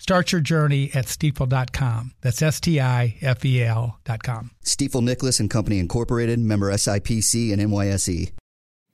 Start 0.00 0.32
your 0.32 0.40
journey 0.40 0.90
at 0.94 1.04
stifel.com. 1.04 2.14
That's 2.22 2.40
S 2.40 2.58
T 2.58 2.80
I 2.80 3.18
F 3.20 3.44
E 3.44 3.62
L.com. 3.62 4.50
Stifel 4.64 5.02
Nicolaus 5.02 5.40
and 5.40 5.50
Company 5.50 5.78
Incorporated, 5.78 6.38
member 6.38 6.72
SIPC 6.72 7.52
and 7.52 7.60
NYSE. 7.60 8.32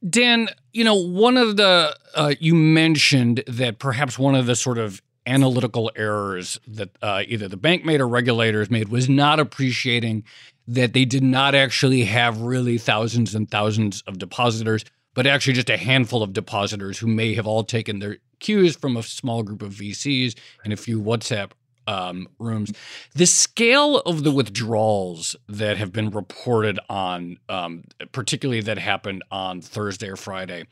Dan, 0.08 0.48
you 0.72 0.82
know, 0.82 0.96
one 0.96 1.36
of 1.36 1.56
the, 1.56 1.96
uh, 2.16 2.34
you 2.40 2.56
mentioned 2.56 3.44
that 3.46 3.78
perhaps 3.78 4.18
one 4.18 4.34
of 4.34 4.46
the 4.46 4.56
sort 4.56 4.78
of 4.78 5.00
analytical 5.26 5.92
errors 5.94 6.58
that 6.66 6.90
uh, 7.02 7.22
either 7.26 7.46
the 7.46 7.56
bank 7.56 7.84
made 7.84 8.00
or 8.00 8.08
regulators 8.08 8.68
made 8.68 8.88
was 8.88 9.08
not 9.08 9.38
appreciating 9.38 10.24
that 10.66 10.92
they 10.92 11.04
did 11.04 11.22
not 11.22 11.54
actually 11.54 12.02
have 12.02 12.40
really 12.40 12.78
thousands 12.78 13.32
and 13.32 13.48
thousands 13.48 14.02
of 14.08 14.18
depositors, 14.18 14.84
but 15.14 15.24
actually 15.24 15.52
just 15.52 15.70
a 15.70 15.76
handful 15.76 16.24
of 16.24 16.32
depositors 16.32 16.98
who 16.98 17.06
may 17.06 17.34
have 17.34 17.46
all 17.46 17.62
taken 17.62 18.00
their 18.00 18.18
cues 18.40 18.76
from 18.76 18.96
a 18.96 19.02
small 19.02 19.42
group 19.42 19.62
of 19.62 19.72
VCs 19.72 20.36
and 20.64 20.72
a 20.72 20.76
few 20.76 21.00
WhatsApp 21.00 21.52
um, 21.86 22.28
rooms. 22.38 22.72
The 23.14 23.26
scale 23.26 23.98
of 24.00 24.24
the 24.24 24.32
withdrawals 24.32 25.36
that 25.48 25.76
have 25.76 25.92
been 25.92 26.10
reported 26.10 26.78
on, 26.88 27.38
um, 27.48 27.84
particularly 28.12 28.60
that 28.62 28.78
happened 28.78 29.22
on 29.30 29.60
Thursday 29.60 30.08
or 30.08 30.16
Friday, 30.16 30.66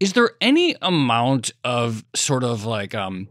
is 0.00 0.14
there 0.14 0.30
any 0.40 0.74
amount 0.80 1.52
of 1.62 2.04
sort 2.14 2.44
of 2.44 2.64
like 2.64 2.94
um, 2.94 3.28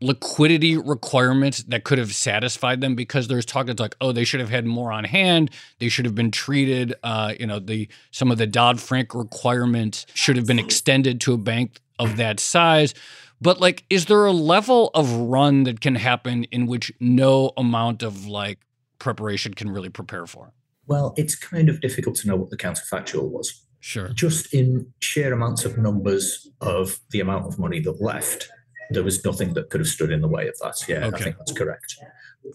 liquidity 0.00 0.76
requirements 0.76 1.62
that 1.64 1.84
could 1.84 1.98
have 1.98 2.14
satisfied 2.14 2.80
them 2.80 2.94
because 2.94 3.28
there's 3.28 3.46
talk 3.46 3.68
it's 3.68 3.80
like 3.80 3.96
oh 4.00 4.12
they 4.12 4.24
should 4.24 4.40
have 4.40 4.50
had 4.50 4.66
more 4.66 4.92
on 4.92 5.04
hand. 5.04 5.50
They 5.78 5.88
should 5.88 6.04
have 6.04 6.14
been 6.14 6.30
treated 6.30 6.94
uh, 7.02 7.34
you 7.38 7.46
know 7.46 7.58
the 7.58 7.88
some 8.10 8.30
of 8.30 8.38
the 8.38 8.46
dodd-frank 8.46 9.14
requirements 9.14 10.06
should 10.14 10.36
have 10.36 10.46
been 10.46 10.58
extended 10.58 11.20
to 11.22 11.32
a 11.32 11.38
bank 11.38 11.80
of 11.98 12.16
that 12.18 12.40
size. 12.40 12.94
But 13.40 13.60
like 13.60 13.84
is 13.88 14.06
there 14.06 14.26
a 14.26 14.32
level 14.32 14.90
of 14.94 15.10
run 15.12 15.64
that 15.64 15.80
can 15.80 15.94
happen 15.94 16.44
in 16.44 16.66
which 16.66 16.92
no 17.00 17.52
amount 17.56 18.02
of 18.02 18.26
like 18.26 18.58
preparation 18.98 19.54
can 19.54 19.70
really 19.70 19.90
prepare 19.90 20.26
for? 20.26 20.52
Well 20.86 21.14
it's 21.16 21.34
kind 21.34 21.68
of 21.70 21.80
difficult 21.80 22.16
to 22.16 22.28
know 22.28 22.36
what 22.36 22.50
the 22.50 22.56
counterfactual 22.56 23.30
was. 23.30 23.62
Sure. 23.80 24.08
Just 24.08 24.52
in 24.52 24.92
sheer 25.00 25.32
amounts 25.32 25.64
of 25.64 25.78
numbers 25.78 26.48
of 26.60 26.98
the 27.10 27.20
amount 27.20 27.46
of 27.46 27.58
money 27.58 27.78
that 27.80 28.02
left 28.02 28.50
there 28.90 29.02
was 29.02 29.24
nothing 29.24 29.54
that 29.54 29.70
could 29.70 29.80
have 29.80 29.88
stood 29.88 30.10
in 30.10 30.20
the 30.20 30.28
way 30.28 30.48
of 30.48 30.56
that. 30.62 30.88
Yeah, 30.88 31.06
okay. 31.06 31.16
I 31.16 31.22
think 31.22 31.38
that's 31.38 31.52
correct. 31.52 31.96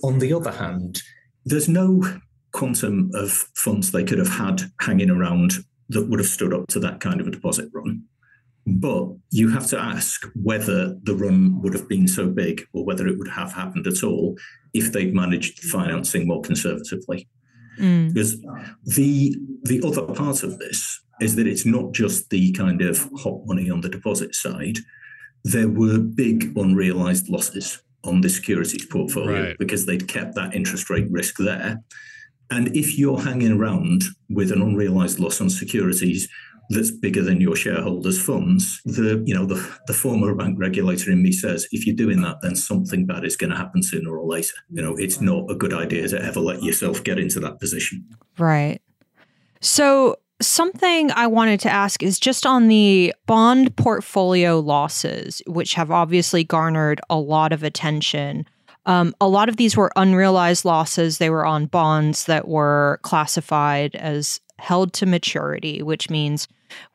On 0.04 0.20
the 0.20 0.34
other 0.34 0.52
hand, 0.52 1.02
there's 1.46 1.68
no 1.68 2.04
quantum 2.54 3.12
of 3.14 3.32
funds 3.56 3.92
they 3.92 4.04
could 4.04 4.20
have 4.20 4.30
had 4.30 4.62
hanging 4.80 5.10
around 5.10 5.54
that 5.90 6.10
would 6.10 6.20
have 6.20 6.28
stood 6.28 6.54
up 6.54 6.68
to 6.68 6.80
that 6.80 7.00
kind 7.00 7.20
of 7.20 7.28
a 7.28 7.32
deposit 7.32 7.70
run. 7.74 8.04
But 8.66 9.08
you 9.32 9.50
have 9.50 9.68
to 9.68 9.80
ask 9.80 10.26
whether 10.36 10.96
the 11.04 11.16
run 11.16 11.62
would 11.62 11.74
have 11.74 11.90
been 11.90 12.08
so 12.08 12.28
big 12.28 12.64
or 12.74 12.86
whether 12.86 13.08
it 13.08 13.18
would 13.18 13.28
have 13.30 13.54
happened 13.54 13.88
at 13.88 14.04
all 14.04 14.38
if 14.74 14.92
they'd 14.92 15.16
managed 15.16 15.60
financing 15.60 16.28
more 16.28 16.42
conservatively. 16.42 17.28
Mm. 17.80 18.14
Because 18.14 18.40
the 18.84 19.36
the 19.64 19.82
other 19.86 20.04
part 20.14 20.44
of 20.44 20.60
this 20.60 21.02
is 21.20 21.36
that 21.36 21.48
it's 21.48 21.66
not 21.66 21.94
just 21.94 22.30
the 22.30 22.52
kind 22.52 22.82
of 22.82 23.10
hot 23.18 23.42
money 23.46 23.70
on 23.70 23.82
the 23.82 23.90
deposit 23.90 24.36
side 24.36 24.78
there 25.44 25.70
were 25.70 25.98
big 25.98 26.56
unrealized 26.56 27.30
losses 27.30 27.82
on 28.04 28.22
the 28.22 28.30
securities 28.30 28.86
portfolio 28.86 29.44
right. 29.50 29.58
because 29.60 29.86
they'd 29.86 30.08
kept 30.08 30.36
that 30.36 30.56
interest 30.56 30.90
rate 30.90 31.08
risk 31.10 31.38
there. 31.38 31.84
And 32.50 32.76
if 32.76 32.98
you're 32.98 33.22
hanging 33.22 33.54
around 33.54 34.04
with 34.30 34.52
an 34.52 34.62
unrealized 34.62 35.20
loss 35.20 35.40
on 35.40 35.50
securities 35.50 36.28
that's 36.70 36.92
bigger 36.92 37.22
than 37.22 37.42
your 37.42 37.56
shareholders' 37.56 38.22
funds, 38.22 38.82
the 38.86 39.22
you 39.26 39.34
know 39.34 39.46
the, 39.46 39.56
the 39.88 39.94
former 39.94 40.34
bank 40.36 40.58
regulator 40.60 41.12
in 41.12 41.22
me 41.22 41.32
says 41.32 41.68
if 41.72 41.86
you're 41.86 41.96
doing 41.96 42.22
that, 42.22 42.38
then 42.42 42.56
something 42.56 43.06
bad 43.06 43.26
is 43.26 43.38
going 43.38 43.52
to 43.52 43.58
happen 43.58 43.84
sooner 43.84 44.18
or 44.18 44.26
later. 44.26 44.56
You 44.70 44.82
know, 44.82 44.96
it's 44.96 45.22
not 45.22 45.50
a 45.50 45.56
good 45.56 45.74
idea 45.74 46.08
to 46.10 46.22
ever 46.22 46.40
let 46.40 46.64
yourself 46.64 47.04
get 47.04 47.20
into 47.20 47.40
that 47.42 47.60
position. 47.60 48.06
Right. 48.38 48.82
So 49.62 50.18
Something 50.42 51.12
I 51.12 51.28
wanted 51.28 51.60
to 51.62 51.70
ask 51.70 52.02
is 52.02 52.20
just 52.20 52.46
on 52.46 52.68
the 52.68 53.14
bond 53.28 53.76
portfolio 53.76 54.60
losses, 54.60 55.42
which 55.46 55.76
have 55.76 55.92
obviously 55.92 56.44
garnered 56.44 57.00
a 57.10 57.18
lot 57.18 57.54
of 57.54 57.64
attention. 57.64 58.46
Um, 58.86 59.14
a 59.22 59.28
lot 59.28 59.50
of 59.50 59.58
these 59.58 59.78
were 59.78 59.92
unrealized 59.96 60.66
losses. 60.66 61.20
They 61.20 61.30
were 61.30 61.46
on 61.46 61.68
bonds 61.68 62.26
that 62.26 62.48
were 62.48 63.00
classified 63.04 63.96
as 63.96 64.40
held 64.58 64.94
to 64.94 65.06
maturity, 65.06 65.82
which 65.84 66.10
means 66.10 66.48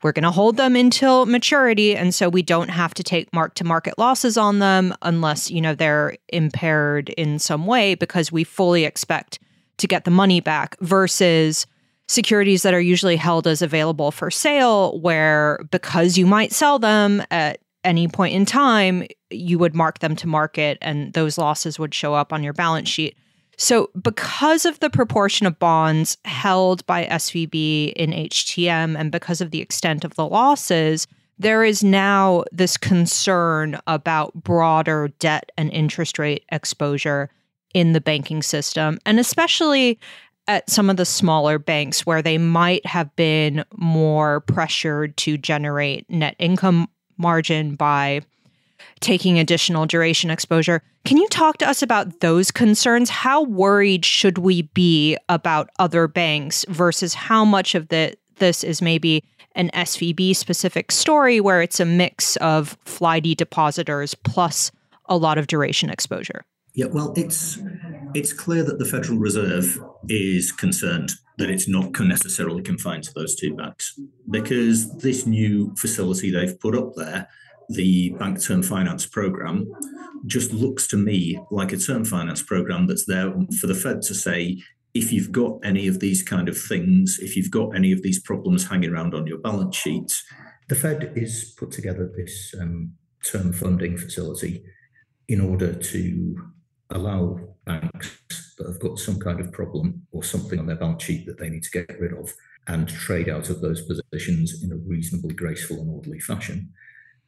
we're 0.03 0.13
going 0.13 0.25
to 0.25 0.31
hold 0.31 0.57
them 0.57 0.75
until 0.75 1.27
maturity. 1.27 1.97
And 1.97 2.15
so 2.15 2.29
we 2.29 2.43
don't 2.43 2.71
have 2.71 2.95
to 2.95 3.03
take 3.03 3.33
mark 3.33 3.55
to 3.55 3.65
market 3.65 3.99
losses 3.99 4.37
on 4.37 4.59
them 4.59 4.95
unless, 5.03 5.51
you 5.51 5.61
know, 5.61 5.75
they're 5.75 6.17
impaired 6.29 7.11
in 7.11 7.39
some 7.39 7.67
way 7.67 7.95
because 7.95 8.33
we 8.33 8.43
fully 8.43 8.85
expect 8.85 9.39
to 9.79 9.87
get 9.87 10.05
the 10.05 10.11
money 10.11 10.41
back 10.41 10.77
versus 10.81 11.67
securities 12.09 12.63
that 12.63 12.75
are 12.75 12.81
usually 12.81 13.17
held 13.17 13.47
as 13.47 13.63
available 13.63 14.11
for 14.11 14.31
sale, 14.31 14.99
where 15.01 15.59
because 15.71 16.17
you 16.17 16.27
might 16.27 16.53
sell 16.53 16.79
them 16.79 17.23
at 17.31 17.61
any 17.85 18.09
point 18.09 18.35
in 18.35 18.45
time, 18.45 19.07
you 19.31 19.59
would 19.59 19.75
mark 19.75 20.01
them 20.01 20.17
to 20.17 20.27
market 20.27 20.79
and 20.83 21.13
those 21.15 21.39
losses 21.39 21.79
would 21.79 21.95
show 21.95 22.15
up 22.15 22.33
on 22.33 22.43
your 22.43 22.53
balance 22.53 22.89
sheet. 22.89 23.17
So, 23.59 23.91
because 24.01 24.67
of 24.67 24.81
the 24.81 24.91
proportion 24.91 25.47
of 25.47 25.59
bonds 25.59 26.19
held 26.27 26.85
by 26.85 27.07
SVB 27.07 27.95
in 27.95 28.11
HTM 28.11 28.99
and 28.99 29.11
because 29.11 29.41
of 29.41 29.51
the 29.51 29.63
extent 29.63 30.05
of 30.05 30.15
the 30.15 30.27
losses, 30.27 31.07
there 31.39 31.65
is 31.65 31.83
now 31.83 32.45
this 32.53 32.77
concern 32.77 33.79
about 33.87 34.35
broader 34.35 35.09
debt 35.19 35.51
and 35.57 35.71
interest 35.71 36.19
rate 36.19 36.45
exposure 36.51 37.31
in 37.73 37.93
the 37.93 38.01
banking 38.01 38.43
system. 38.43 38.99
And 39.07 39.19
especially 39.19 39.99
at 40.49 40.69
some 40.71 40.91
of 40.91 40.97
the 40.97 41.05
smaller 41.05 41.59
banks 41.59 42.07
where 42.07 42.23
they 42.23 42.39
might 42.39 42.85
have 42.87 43.15
been 43.17 43.65
more 43.77 44.41
pressured 44.41 45.17
to 45.19 45.37
generate 45.37 46.09
net 46.09 46.37
income 46.39 46.89
margin 47.19 47.75
by 47.75 48.21
taking 49.01 49.39
additional 49.39 49.87
duration 49.87 50.31
exposure. 50.31 50.83
Can 51.05 51.17
you 51.17 51.29
talk 51.29 51.59
to 51.59 51.69
us 51.69 51.83
about 51.83 52.21
those 52.21 52.51
concerns? 52.51 53.11
How 53.11 53.43
worried 53.43 54.05
should 54.05 54.39
we 54.39 54.63
be 54.63 55.17
about 55.29 55.71
other 55.79 56.09
banks 56.09 56.65
versus 56.69 57.15
how 57.15 57.45
much 57.45 57.75
of 57.75 57.89
the 57.89 58.17
this 58.39 58.63
is 58.63 58.83
maybe 58.83 59.25
an 59.55 59.71
SVB 59.73 60.37
specific 60.37 60.93
story 60.93 61.41
where 61.41 61.63
it's 61.63 61.81
a 61.81 61.85
mix 61.85 62.37
of 62.37 62.77
flighty 62.85 63.35
depositors 63.35 64.15
plus 64.15 64.71
a 65.07 65.17
lot 65.17 65.39
of 65.39 65.47
duration 65.47 65.89
exposure? 65.89 66.45
Yeah, 66.75 66.87
well, 66.87 67.15
it's 67.17 67.59
it's 68.15 68.35
clear 68.35 68.63
that 68.63 68.79
the 68.79 68.85
Federal 68.85 69.19
Reserve 69.19 69.79
is 70.09 70.53
concerned 70.53 71.13
that 71.39 71.51
it's 71.51 71.69
not 71.69 71.99
necessarily 72.01 72.63
confined 72.63 73.05
to 73.05 73.13
those 73.15 73.37
two 73.37 73.55
banks. 73.55 73.99
Because 74.31 74.97
this 74.99 75.27
new 75.27 75.75
facility 75.77 76.31
they've 76.31 76.59
put 76.59 76.77
up 76.77 76.93
there, 76.97 77.29
the 77.69 78.11
Bank 78.11 78.43
Term 78.43 78.63
Finance 78.63 79.07
Program, 79.07 79.71
just 80.27 80.53
looks 80.53 80.87
to 80.89 80.97
me 80.97 81.39
like 81.51 81.73
a 81.73 81.77
term 81.77 82.05
finance 82.05 82.43
program 82.43 82.87
that's 82.87 83.07
there 83.07 83.33
for 83.61 83.67
the 83.67 83.75
Fed 83.75 84.03
to 84.03 84.15
say, 84.15 84.63
if 84.95 85.13
you've 85.13 85.31
got 85.31 85.59
any 85.63 85.89
of 85.89 86.01
these 86.01 86.23
kind 86.23 86.49
of 86.49 86.57
things, 86.57 87.19
if 87.21 87.37
you've 87.37 87.51
got 87.51 87.77
any 87.77 87.93
of 87.93 88.03
these 88.03 88.21
problems 88.21 88.67
hanging 88.67 88.91
around 88.91 89.15
on 89.15 89.27
your 89.27 89.39
balance 89.39 89.77
sheets, 89.77 90.25
the 90.69 90.75
Fed 90.75 91.13
is 91.15 91.55
put 91.59 91.71
together 91.71 92.11
this 92.17 92.55
um, 92.61 92.93
term 93.25 93.53
funding 93.53 93.97
facility 93.97 94.65
in 95.29 95.41
order 95.41 95.75
to 95.75 96.37
allow 96.91 97.39
banks 97.65 98.46
that 98.59 98.67
have 98.67 98.81
got 98.81 98.99
some 98.99 99.19
kind 99.19 99.41
of 99.41 99.53
problem 99.53 100.07
or 100.13 100.23
something 100.23 100.59
on 100.59 100.67
their 100.67 100.77
balance 100.77 101.03
sheet 101.03 101.27
that 101.27 101.39
they 101.39 101.51
need 101.51 101.63
to 101.63 101.71
get 101.71 102.01
rid 102.01 102.13
of 102.13 102.33
and 102.69 102.89
trade 102.89 103.29
out 103.29 103.49
of 103.51 103.61
those 103.61 103.83
positions 103.83 104.63
in 104.63 104.73
a 104.73 104.77
reasonably 104.77 105.35
graceful 105.35 105.81
and 105.81 105.91
orderly 105.91 106.21
fashion. 106.21 106.73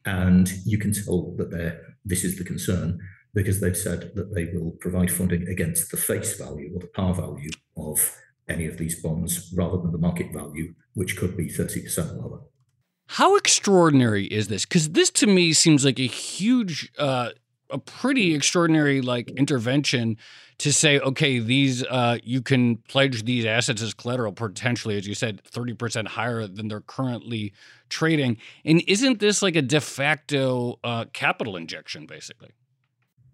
And 0.05 0.51
you 0.65 0.77
can 0.77 0.91
tell 0.91 1.33
that 1.37 1.81
this 2.05 2.23
is 2.23 2.37
the 2.37 2.43
concern 2.43 2.99
because 3.33 3.61
they've 3.61 3.77
said 3.77 4.11
that 4.15 4.33
they 4.33 4.45
will 4.45 4.71
provide 4.79 5.11
funding 5.11 5.47
against 5.47 5.91
the 5.91 5.97
face 5.97 6.37
value 6.37 6.71
or 6.73 6.79
the 6.79 6.87
par 6.87 7.13
value 7.13 7.49
of 7.77 8.15
any 8.47 8.65
of 8.65 8.77
these 8.77 9.01
bonds 9.01 9.53
rather 9.55 9.77
than 9.77 9.91
the 9.91 9.97
market 9.97 10.33
value, 10.33 10.73
which 10.95 11.15
could 11.15 11.37
be 11.37 11.47
30% 11.47 12.17
lower. 12.17 12.41
How 13.07 13.35
extraordinary 13.35 14.25
is 14.25 14.47
this? 14.47 14.65
Because 14.65 14.89
this 14.89 15.09
to 15.11 15.27
me 15.27 15.53
seems 15.53 15.85
like 15.85 15.99
a 15.99 16.07
huge, 16.07 16.91
uh, 16.97 17.29
a 17.69 17.77
pretty 17.77 18.35
extraordinary 18.35 19.01
like 19.01 19.29
intervention 19.31 20.17
to 20.59 20.73
say, 20.73 20.99
okay, 20.99 21.39
these 21.39 21.83
uh, 21.85 22.17
you 22.23 22.41
can 22.41 22.77
pledge 22.77 23.23
these 23.23 23.45
assets 23.45 23.81
as 23.81 23.93
collateral 23.93 24.33
potentially, 24.33 24.97
as 24.97 25.07
you 25.07 25.15
said, 25.15 25.41
thirty 25.45 25.73
percent 25.73 26.09
higher 26.09 26.45
than 26.47 26.67
they're 26.67 26.81
currently 26.81 27.53
trading. 27.89 28.37
And 28.63 28.83
isn't 28.87 29.19
this 29.19 29.41
like 29.41 29.55
a 29.55 29.61
de 29.61 29.81
facto 29.81 30.79
uh, 30.83 31.05
capital 31.13 31.55
injection, 31.55 32.05
basically? 32.05 32.51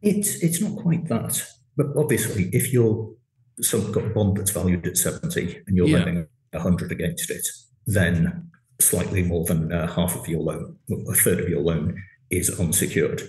It's 0.01 0.41
it's 0.43 0.61
not 0.61 0.77
quite 0.77 1.07
that, 1.09 1.45
but 1.75 1.87
obviously, 1.97 2.49
if 2.53 2.71
you're 2.71 3.11
some 3.59 3.91
got 3.91 4.05
a 4.05 4.09
bond 4.09 4.37
that's 4.37 4.51
valued 4.51 4.85
at 4.87 4.97
seventy 4.97 5.61
and 5.67 5.75
you're 5.75 5.87
yeah. 5.87 5.97
lending 5.97 6.27
hundred 6.53 6.91
against 6.91 7.29
it, 7.31 7.45
then 7.87 8.49
slightly 8.79 9.23
more 9.23 9.45
than 9.45 9.73
uh, 9.73 9.91
half 9.93 10.15
of 10.15 10.27
your 10.27 10.41
loan, 10.41 10.77
a 10.89 11.13
third 11.13 11.39
of 11.39 11.49
your 11.49 11.61
loan, 11.61 12.01
is 12.29 12.59
unsecured 12.59 13.23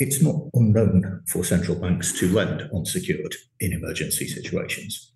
it's 0.00 0.22
not 0.22 0.34
unknown 0.54 1.22
for 1.28 1.44
central 1.44 1.78
banks 1.78 2.18
to 2.18 2.26
lend 2.32 2.62
unsecured 2.74 3.36
in 3.60 3.74
emergency 3.74 4.26
situations. 4.26 5.12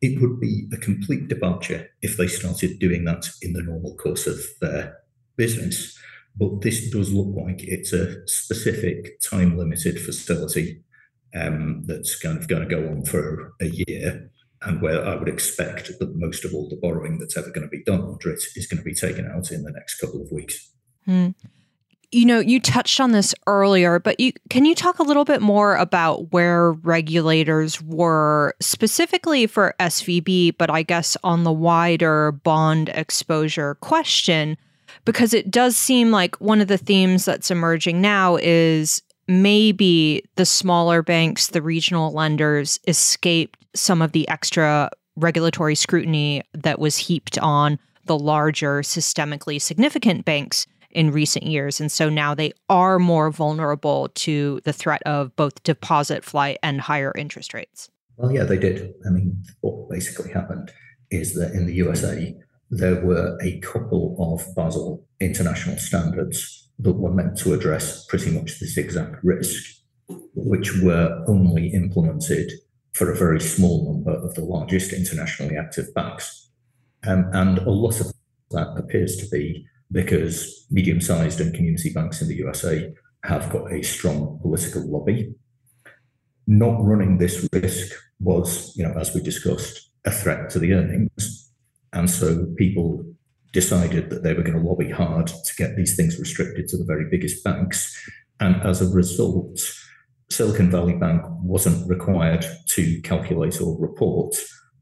It 0.00 0.20
would 0.20 0.40
be 0.40 0.66
a 0.72 0.78
complete 0.78 1.28
departure 1.28 1.90
if 2.00 2.16
they 2.16 2.26
started 2.26 2.78
doing 2.78 3.04
that 3.04 3.28
in 3.42 3.52
the 3.52 3.62
normal 3.62 3.94
course 3.96 4.26
of 4.26 4.40
their 4.60 4.96
business. 5.36 5.96
But 6.34 6.62
this 6.62 6.90
does 6.90 7.12
look 7.12 7.36
like 7.36 7.62
it's 7.62 7.92
a 7.92 8.26
specific 8.26 9.20
time 9.20 9.58
limited 9.58 10.00
facility 10.00 10.82
um, 11.38 11.82
that's 11.84 12.18
kind 12.18 12.38
of 12.38 12.48
going 12.48 12.66
to 12.66 12.74
go 12.74 12.88
on 12.88 13.04
for 13.04 13.52
a 13.60 13.66
year, 13.66 14.30
and 14.62 14.80
where 14.80 15.06
I 15.06 15.14
would 15.14 15.28
expect 15.28 15.90
that 16.00 16.16
most 16.16 16.46
of 16.46 16.54
all 16.54 16.70
the 16.70 16.76
borrowing 16.76 17.18
that's 17.18 17.36
ever 17.36 17.50
going 17.50 17.68
to 17.68 17.68
be 17.68 17.84
done 17.84 18.00
under 18.00 18.30
it 18.30 18.42
is 18.56 18.66
going 18.66 18.78
to 18.78 18.84
be 18.84 18.94
taken 18.94 19.30
out 19.30 19.50
in 19.50 19.62
the 19.62 19.72
next 19.72 20.00
couple 20.00 20.22
of 20.22 20.32
weeks. 20.32 20.70
Hmm 21.04 21.28
you 22.12 22.26
know, 22.26 22.38
you 22.38 22.60
touched 22.60 23.00
on 23.00 23.12
this 23.12 23.34
earlier, 23.46 23.98
but 23.98 24.20
you, 24.20 24.32
can 24.50 24.66
you 24.66 24.74
talk 24.74 24.98
a 24.98 25.02
little 25.02 25.24
bit 25.24 25.40
more 25.40 25.76
about 25.76 26.30
where 26.30 26.72
regulators 26.72 27.80
were 27.82 28.54
specifically 28.60 29.46
for 29.46 29.74
SVB, 29.80 30.56
but 30.58 30.70
I 30.70 30.82
guess 30.82 31.16
on 31.24 31.44
the 31.44 31.52
wider 31.52 32.32
bond 32.32 32.90
exposure 32.90 33.76
question? 33.76 34.58
Because 35.06 35.32
it 35.32 35.50
does 35.50 35.74
seem 35.74 36.10
like 36.10 36.38
one 36.40 36.60
of 36.60 36.68
the 36.68 36.76
themes 36.76 37.24
that's 37.24 37.50
emerging 37.50 38.02
now 38.02 38.36
is 38.36 39.02
maybe 39.26 40.22
the 40.36 40.44
smaller 40.44 41.02
banks, 41.02 41.48
the 41.48 41.62
regional 41.62 42.12
lenders, 42.12 42.78
escaped 42.86 43.58
some 43.74 44.02
of 44.02 44.12
the 44.12 44.28
extra 44.28 44.90
regulatory 45.16 45.74
scrutiny 45.74 46.42
that 46.52 46.78
was 46.78 46.98
heaped 46.98 47.38
on 47.38 47.78
the 48.04 48.18
larger 48.18 48.82
systemically 48.82 49.60
significant 49.60 50.24
banks 50.24 50.66
in 50.92 51.10
recent 51.10 51.46
years. 51.46 51.80
And 51.80 51.90
so 51.90 52.08
now 52.08 52.34
they 52.34 52.52
are 52.68 52.98
more 52.98 53.30
vulnerable 53.30 54.08
to 54.14 54.60
the 54.64 54.72
threat 54.72 55.02
of 55.04 55.34
both 55.36 55.62
deposit 55.62 56.24
flight 56.24 56.58
and 56.62 56.80
higher 56.80 57.12
interest 57.16 57.54
rates. 57.54 57.90
Well, 58.16 58.32
yeah, 58.32 58.44
they 58.44 58.58
did. 58.58 58.94
I 59.06 59.10
mean, 59.10 59.42
what 59.60 59.88
basically 59.90 60.32
happened 60.32 60.70
is 61.10 61.34
that 61.34 61.52
in 61.52 61.66
the 61.66 61.74
USA, 61.74 62.34
there 62.70 63.04
were 63.04 63.38
a 63.42 63.58
couple 63.60 64.16
of 64.18 64.54
Basel 64.54 65.04
international 65.20 65.76
standards 65.76 66.68
that 66.78 66.92
were 66.92 67.12
meant 67.12 67.36
to 67.38 67.52
address 67.52 68.04
pretty 68.06 68.30
much 68.30 68.58
this 68.58 68.76
exact 68.76 69.22
risk, 69.22 69.62
which 70.34 70.80
were 70.82 71.24
only 71.28 71.68
implemented 71.68 72.50
for 72.92 73.10
a 73.10 73.16
very 73.16 73.40
small 73.40 73.92
number 73.92 74.12
of 74.12 74.34
the 74.34 74.44
largest 74.44 74.92
internationally 74.92 75.56
active 75.56 75.92
banks. 75.94 76.50
Um, 77.06 77.28
and 77.32 77.58
a 77.58 77.70
lot 77.70 78.00
of 78.00 78.12
that 78.50 78.74
appears 78.76 79.16
to 79.16 79.28
be 79.28 79.66
because 79.92 80.66
medium 80.70 81.00
sized 81.00 81.40
and 81.40 81.54
community 81.54 81.92
banks 81.92 82.22
in 82.22 82.28
the 82.28 82.36
USA 82.36 82.92
have 83.24 83.50
got 83.50 83.72
a 83.72 83.82
strong 83.82 84.38
political 84.40 84.84
lobby. 84.90 85.34
Not 86.46 86.82
running 86.82 87.18
this 87.18 87.48
risk 87.52 87.92
was, 88.18 88.74
you 88.76 88.84
know, 88.84 88.94
as 88.98 89.14
we 89.14 89.20
discussed, 89.20 89.90
a 90.04 90.10
threat 90.10 90.50
to 90.50 90.58
the 90.58 90.72
earnings. 90.72 91.50
And 91.92 92.10
so 92.10 92.46
people 92.56 93.04
decided 93.52 94.10
that 94.10 94.22
they 94.22 94.32
were 94.32 94.42
going 94.42 94.60
to 94.60 94.66
lobby 94.66 94.90
hard 94.90 95.26
to 95.26 95.54
get 95.56 95.76
these 95.76 95.94
things 95.94 96.18
restricted 96.18 96.66
to 96.68 96.78
the 96.78 96.84
very 96.84 97.08
biggest 97.10 97.44
banks. 97.44 97.94
And 98.40 98.56
as 98.62 98.80
a 98.80 98.92
result, 98.92 99.60
Silicon 100.30 100.70
Valley 100.70 100.94
Bank 100.94 101.22
wasn't 101.42 101.88
required 101.88 102.44
to 102.70 103.00
calculate 103.02 103.60
or 103.60 103.78
report 103.78 104.34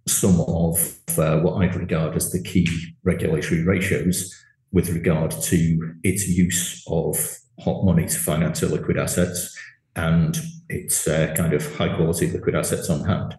some 0.07 0.41
of 0.41 0.99
uh, 1.19 1.41
what 1.41 1.63
I'd 1.63 1.75
regard 1.75 2.17
as 2.17 2.31
the 2.31 2.43
key 2.43 2.69
regulatory 3.03 3.65
ratios 3.65 4.33
with 4.73 4.91
regard 4.91 5.31
to 5.31 5.95
its 6.03 6.29
use 6.29 6.85
of 6.87 7.17
hot 7.61 7.85
money 7.85 8.07
to 8.07 8.19
finance 8.19 8.61
illiquid 8.61 8.99
assets 8.99 9.57
and 9.97 10.39
its 10.69 11.07
uh, 11.09 11.33
kind 11.37 11.53
of 11.53 11.77
high 11.77 11.95
quality 11.95 12.29
liquid 12.29 12.55
assets 12.55 12.89
on 12.89 13.05
hand. 13.05 13.37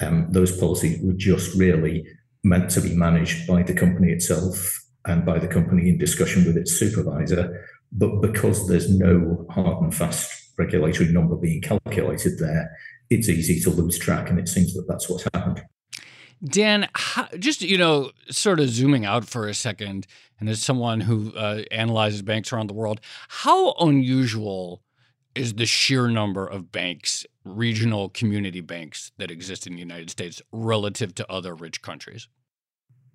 Um, 0.00 0.28
those 0.30 0.56
policies 0.56 1.00
were 1.02 1.14
just 1.14 1.58
really 1.58 2.06
meant 2.44 2.70
to 2.70 2.80
be 2.80 2.94
managed 2.94 3.46
by 3.46 3.62
the 3.62 3.74
company 3.74 4.12
itself 4.12 4.80
and 5.06 5.26
by 5.26 5.38
the 5.38 5.48
company 5.48 5.88
in 5.88 5.98
discussion 5.98 6.44
with 6.44 6.56
its 6.56 6.72
supervisor. 6.72 7.66
But 7.90 8.20
because 8.20 8.68
there's 8.68 8.90
no 8.90 9.46
hard 9.50 9.82
and 9.82 9.94
fast 9.94 10.52
regulatory 10.56 11.10
number 11.12 11.36
being 11.36 11.60
calculated 11.60 12.38
there, 12.38 12.70
it's 13.10 13.28
easy 13.28 13.60
to 13.60 13.70
lose 13.70 13.98
track. 13.98 14.30
And 14.30 14.38
it 14.38 14.48
seems 14.48 14.74
that 14.74 14.86
that's 14.86 15.08
what's 15.08 15.24
happened. 15.34 15.62
Dan, 16.44 16.88
how, 16.94 17.26
just 17.38 17.62
you 17.62 17.78
know, 17.78 18.12
sort 18.30 18.60
of 18.60 18.68
zooming 18.68 19.04
out 19.04 19.24
for 19.24 19.48
a 19.48 19.54
second, 19.54 20.06
and 20.40 20.48
as 20.48 20.62
someone 20.62 21.00
who 21.00 21.32
uh, 21.34 21.62
analyzes 21.70 22.22
banks 22.22 22.52
around 22.52 22.68
the 22.68 22.74
world, 22.74 23.00
how 23.28 23.72
unusual 23.80 24.82
is 25.34 25.54
the 25.54 25.66
sheer 25.66 26.08
number 26.08 26.46
of 26.46 26.72
banks, 26.72 27.24
regional 27.44 28.08
community 28.08 28.60
banks 28.60 29.12
that 29.18 29.30
exist 29.30 29.66
in 29.66 29.74
the 29.74 29.80
United 29.80 30.10
States 30.10 30.42
relative 30.52 31.14
to 31.16 31.30
other 31.30 31.54
rich 31.54 31.82
countries? 31.82 32.28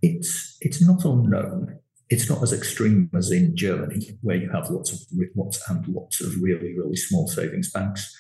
It's 0.02 0.58
it's 0.62 0.86
not 0.86 1.06
unknown. 1.06 1.80
It's 2.10 2.30
not 2.30 2.44
as 2.44 2.54
extreme 2.54 3.10
as 3.16 3.32
in 3.32 3.56
Germany, 3.56 4.18
where 4.22 4.36
you 4.36 4.50
have 4.52 4.70
lots 4.70 4.92
of 4.92 5.00
lots 5.36 5.62
and 5.70 5.88
lots 5.88 6.22
of 6.22 6.34
really 6.42 6.76
really 6.78 6.96
small 6.96 7.28
savings 7.28 7.72
banks. 7.72 8.14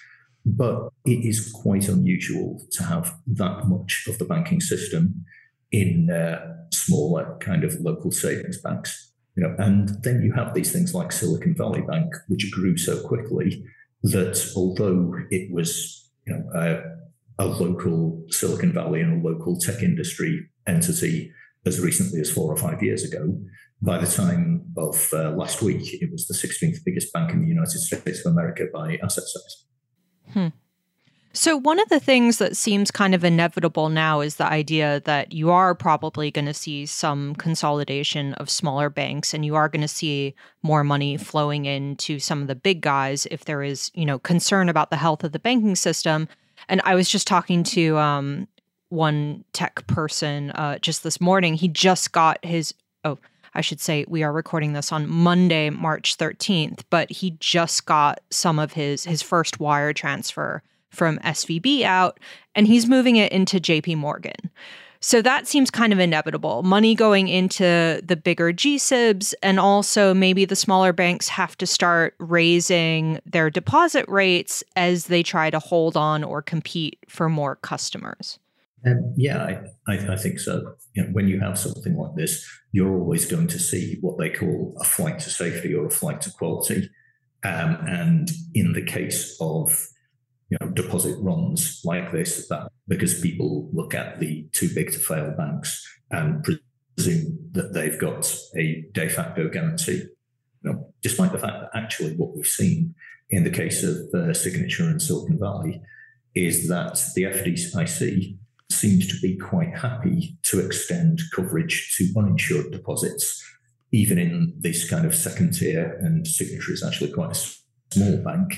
But 0.45 0.89
it 1.05 1.25
is 1.25 1.51
quite 1.51 1.87
unusual 1.87 2.65
to 2.71 2.83
have 2.83 3.15
that 3.27 3.67
much 3.67 4.05
of 4.09 4.17
the 4.17 4.25
banking 4.25 4.59
system 4.59 5.25
in 5.73 6.09
uh, 6.09 6.55
smaller 6.71 7.37
kind 7.41 7.65
of 7.65 7.73
local 7.81 8.11
savings 8.11 8.61
banks. 8.61 9.11
You 9.35 9.43
know, 9.43 9.55
and 9.57 9.89
then 10.03 10.21
you 10.21 10.31
have 10.33 10.53
these 10.53 10.71
things 10.71 10.93
like 10.93 11.11
Silicon 11.11 11.55
Valley 11.55 11.81
Bank, 11.81 12.13
which 12.27 12.51
grew 12.51 12.77
so 12.77 13.05
quickly 13.05 13.65
that 14.03 14.51
although 14.55 15.15
it 15.31 15.51
was 15.51 16.11
you 16.27 16.33
know 16.33 16.43
a, 16.53 17.43
a 17.43 17.47
local 17.47 18.23
Silicon 18.29 18.71
Valley 18.71 19.01
and 19.01 19.25
a 19.25 19.27
local 19.27 19.57
tech 19.57 19.81
industry 19.81 20.47
entity 20.67 21.31
as 21.65 21.79
recently 21.79 22.21
as 22.21 22.29
four 22.29 22.53
or 22.53 22.57
five 22.57 22.83
years 22.83 23.03
ago, 23.03 23.35
by 23.81 23.97
the 23.97 24.05
time 24.05 24.65
of 24.77 25.09
uh, 25.13 25.31
last 25.31 25.61
week, 25.61 26.01
it 26.01 26.11
was 26.11 26.27
the 26.27 26.33
16th 26.33 26.77
biggest 26.85 27.11
bank 27.11 27.31
in 27.31 27.41
the 27.41 27.47
United 27.47 27.79
States 27.79 28.25
of 28.25 28.31
America 28.31 28.65
by 28.71 28.97
asset 29.03 29.23
size. 29.23 29.65
Hmm. 30.31 30.47
So, 31.35 31.57
one 31.57 31.79
of 31.79 31.89
the 31.89 31.99
things 31.99 32.37
that 32.37 32.55
seems 32.55 32.91
kind 32.91 33.15
of 33.15 33.23
inevitable 33.23 33.89
now 33.89 34.21
is 34.21 34.35
the 34.35 34.45
idea 34.45 35.01
that 35.05 35.33
you 35.33 35.49
are 35.49 35.73
probably 35.73 36.29
going 36.29 36.45
to 36.45 36.53
see 36.53 36.85
some 36.85 37.33
consolidation 37.35 38.35
of 38.35 38.51
smaller 38.51 38.87
banks 38.91 39.33
and 39.33 39.43
you 39.43 39.55
are 39.55 39.67
going 39.67 39.81
to 39.81 39.87
see 39.87 40.35
more 40.61 40.83
money 40.83 41.17
flowing 41.17 41.65
into 41.65 42.19
some 42.19 42.43
of 42.43 42.47
the 42.47 42.53
big 42.53 42.81
guys 42.81 43.25
if 43.31 43.45
there 43.45 43.63
is, 43.63 43.89
you 43.95 44.05
know, 44.05 44.19
concern 44.19 44.69
about 44.69 44.91
the 44.91 44.95
health 44.95 45.23
of 45.23 45.31
the 45.31 45.39
banking 45.39 45.75
system. 45.75 46.27
And 46.69 46.81
I 46.83 46.93
was 46.93 47.09
just 47.09 47.25
talking 47.25 47.63
to 47.63 47.97
um, 47.97 48.47
one 48.89 49.43
tech 49.53 49.87
person 49.87 50.51
uh, 50.51 50.77
just 50.77 51.01
this 51.01 51.19
morning. 51.19 51.55
He 51.55 51.67
just 51.67 52.11
got 52.11 52.45
his, 52.45 52.75
oh, 53.05 53.17
I 53.55 53.61
should 53.61 53.81
say 53.81 54.05
we 54.07 54.21
are 54.21 54.31
recording 54.31 54.73
this 54.73 54.91
on 54.91 55.09
Monday, 55.09 55.71
March 55.71 56.15
13th, 56.15 56.81
but 56.91 57.11
he 57.11 57.31
just 57.39 57.87
got 57.87 58.19
some 58.29 58.59
of 58.59 58.73
his 58.73 59.05
his 59.05 59.23
first 59.23 59.59
wire 59.59 59.93
transfer 59.93 60.61
from 60.93 61.19
SVB 61.19 61.83
out 61.83 62.19
and 62.55 62.67
he's 62.67 62.87
moving 62.87 63.15
it 63.15 63.31
into 63.31 63.59
JP 63.59 63.97
Morgan. 63.97 64.51
So 65.03 65.21
that 65.21 65.47
seems 65.47 65.69
kind 65.69 65.91
of 65.91 65.99
inevitable. 65.99 66.63
Money 66.63 66.95
going 66.95 67.27
into 67.27 68.01
the 68.05 68.15
bigger 68.15 68.53
GSIBs, 68.53 69.33
and 69.43 69.59
also 69.59 70.13
maybe 70.13 70.45
the 70.45 70.55
smaller 70.55 70.93
banks 70.93 71.27
have 71.27 71.57
to 71.57 71.67
start 71.67 72.15
raising 72.19 73.19
their 73.25 73.49
deposit 73.49 74.05
rates 74.07 74.63
as 74.77 75.07
they 75.07 75.21
try 75.21 75.49
to 75.49 75.59
hold 75.59 75.97
on 75.97 76.23
or 76.23 76.41
compete 76.41 76.99
for 77.09 77.27
more 77.27 77.57
customers. 77.57 78.39
Um, 78.85 79.13
yeah, 79.17 79.43
I, 79.43 79.91
I, 79.91 80.13
I, 80.13 80.15
think 80.15 80.39
so. 80.39 80.75
You 80.93 81.03
know, 81.03 81.09
when 81.09 81.27
you 81.27 81.39
have 81.41 81.59
something 81.59 81.97
like 81.97 82.15
this, 82.15 82.45
you're 82.71 82.97
always 82.97 83.25
going 83.25 83.47
to 83.47 83.59
see 83.59 83.97
what 83.99 84.17
they 84.17 84.29
call 84.29 84.73
a 84.79 84.85
flight 84.85 85.19
to 85.19 85.29
safety 85.29 85.73
or 85.73 85.87
a 85.87 85.91
flight 85.91 86.21
to 86.21 86.31
quality. 86.31 86.89
Um, 87.43 87.77
and 87.87 88.31
in 88.53 88.71
the 88.71 88.81
case 88.81 89.37
of 89.41 89.87
you 90.53 90.57
know 90.61 90.71
deposit 90.73 91.17
runs 91.19 91.81
like 91.83 92.11
this, 92.11 92.47
that 92.49 92.71
because 92.87 93.19
people 93.19 93.69
look 93.73 93.95
at 93.95 94.19
the 94.19 94.47
too 94.51 94.69
big 94.73 94.91
to 94.91 94.99
fail 94.99 95.33
banks 95.35 95.83
and 96.11 96.43
presume 96.43 97.39
that 97.51 97.73
they've 97.73 97.99
got 97.99 98.35
a 98.55 98.85
de 98.91 99.09
facto 99.09 99.49
guarantee. 99.49 100.03
You 100.61 100.71
know, 100.71 100.93
despite 101.01 101.31
the 101.31 101.39
fact 101.39 101.59
that 101.61 101.77
actually 101.77 102.15
what 102.15 102.35
we've 102.35 102.45
seen 102.45 102.93
in 103.29 103.43
the 103.43 103.49
case 103.49 103.83
of 103.83 103.97
uh, 104.13 104.33
Signature 104.33 104.83
and 104.83 105.01
Silicon 105.01 105.39
Valley 105.39 105.81
is 106.35 106.67
that 106.67 107.01
the 107.15 107.23
FDIC 107.23 108.37
seems 108.71 109.07
to 109.07 109.19
be 109.21 109.37
quite 109.37 109.75
happy 109.75 110.37
to 110.43 110.59
extend 110.63 111.19
coverage 111.33 111.95
to 111.97 112.13
uninsured 112.17 112.71
deposits, 112.71 113.43
even 113.91 114.19
in 114.19 114.53
this 114.59 114.87
kind 114.87 115.05
of 115.05 115.15
second 115.15 115.53
tier, 115.53 115.97
and 116.01 116.27
Signature 116.27 116.73
is 116.73 116.83
actually 116.83 117.11
quite 117.11 117.31
a 117.31 117.55
small 117.91 118.17
bank, 118.17 118.55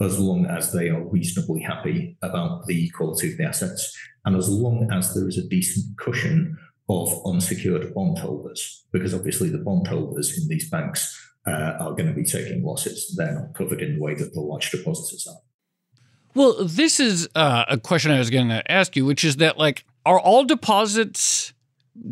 as 0.00 0.18
long 0.18 0.46
as 0.46 0.72
they 0.72 0.88
are 0.88 1.04
reasonably 1.08 1.62
happy 1.62 2.16
about 2.22 2.66
the 2.66 2.88
quality 2.90 3.32
of 3.32 3.38
the 3.38 3.44
assets, 3.44 3.96
and 4.24 4.36
as 4.36 4.48
long 4.48 4.88
as 4.92 5.14
there 5.14 5.28
is 5.28 5.38
a 5.38 5.48
decent 5.48 5.96
cushion 5.98 6.56
of 6.88 7.08
unsecured 7.26 7.94
bondholders, 7.94 8.84
because 8.92 9.14
obviously 9.14 9.48
the 9.48 9.58
bondholders 9.58 10.36
in 10.36 10.48
these 10.48 10.68
banks 10.68 11.18
uh, 11.46 11.76
are 11.80 11.92
going 11.92 12.06
to 12.06 12.12
be 12.12 12.24
taking 12.24 12.64
losses. 12.64 13.14
They're 13.16 13.34
not 13.34 13.54
covered 13.54 13.80
in 13.80 13.96
the 13.96 14.00
way 14.00 14.14
that 14.14 14.34
the 14.34 14.40
large 14.40 14.70
depositors 14.70 15.26
are. 15.26 15.40
Well, 16.34 16.64
this 16.64 16.98
is 16.98 17.28
uh, 17.34 17.64
a 17.68 17.78
question 17.78 18.10
I 18.10 18.18
was 18.18 18.30
going 18.30 18.48
to 18.48 18.70
ask 18.70 18.96
you, 18.96 19.04
which 19.04 19.24
is 19.24 19.36
that 19.36 19.56
like, 19.56 19.84
are 20.04 20.18
all 20.18 20.44
deposits 20.44 21.52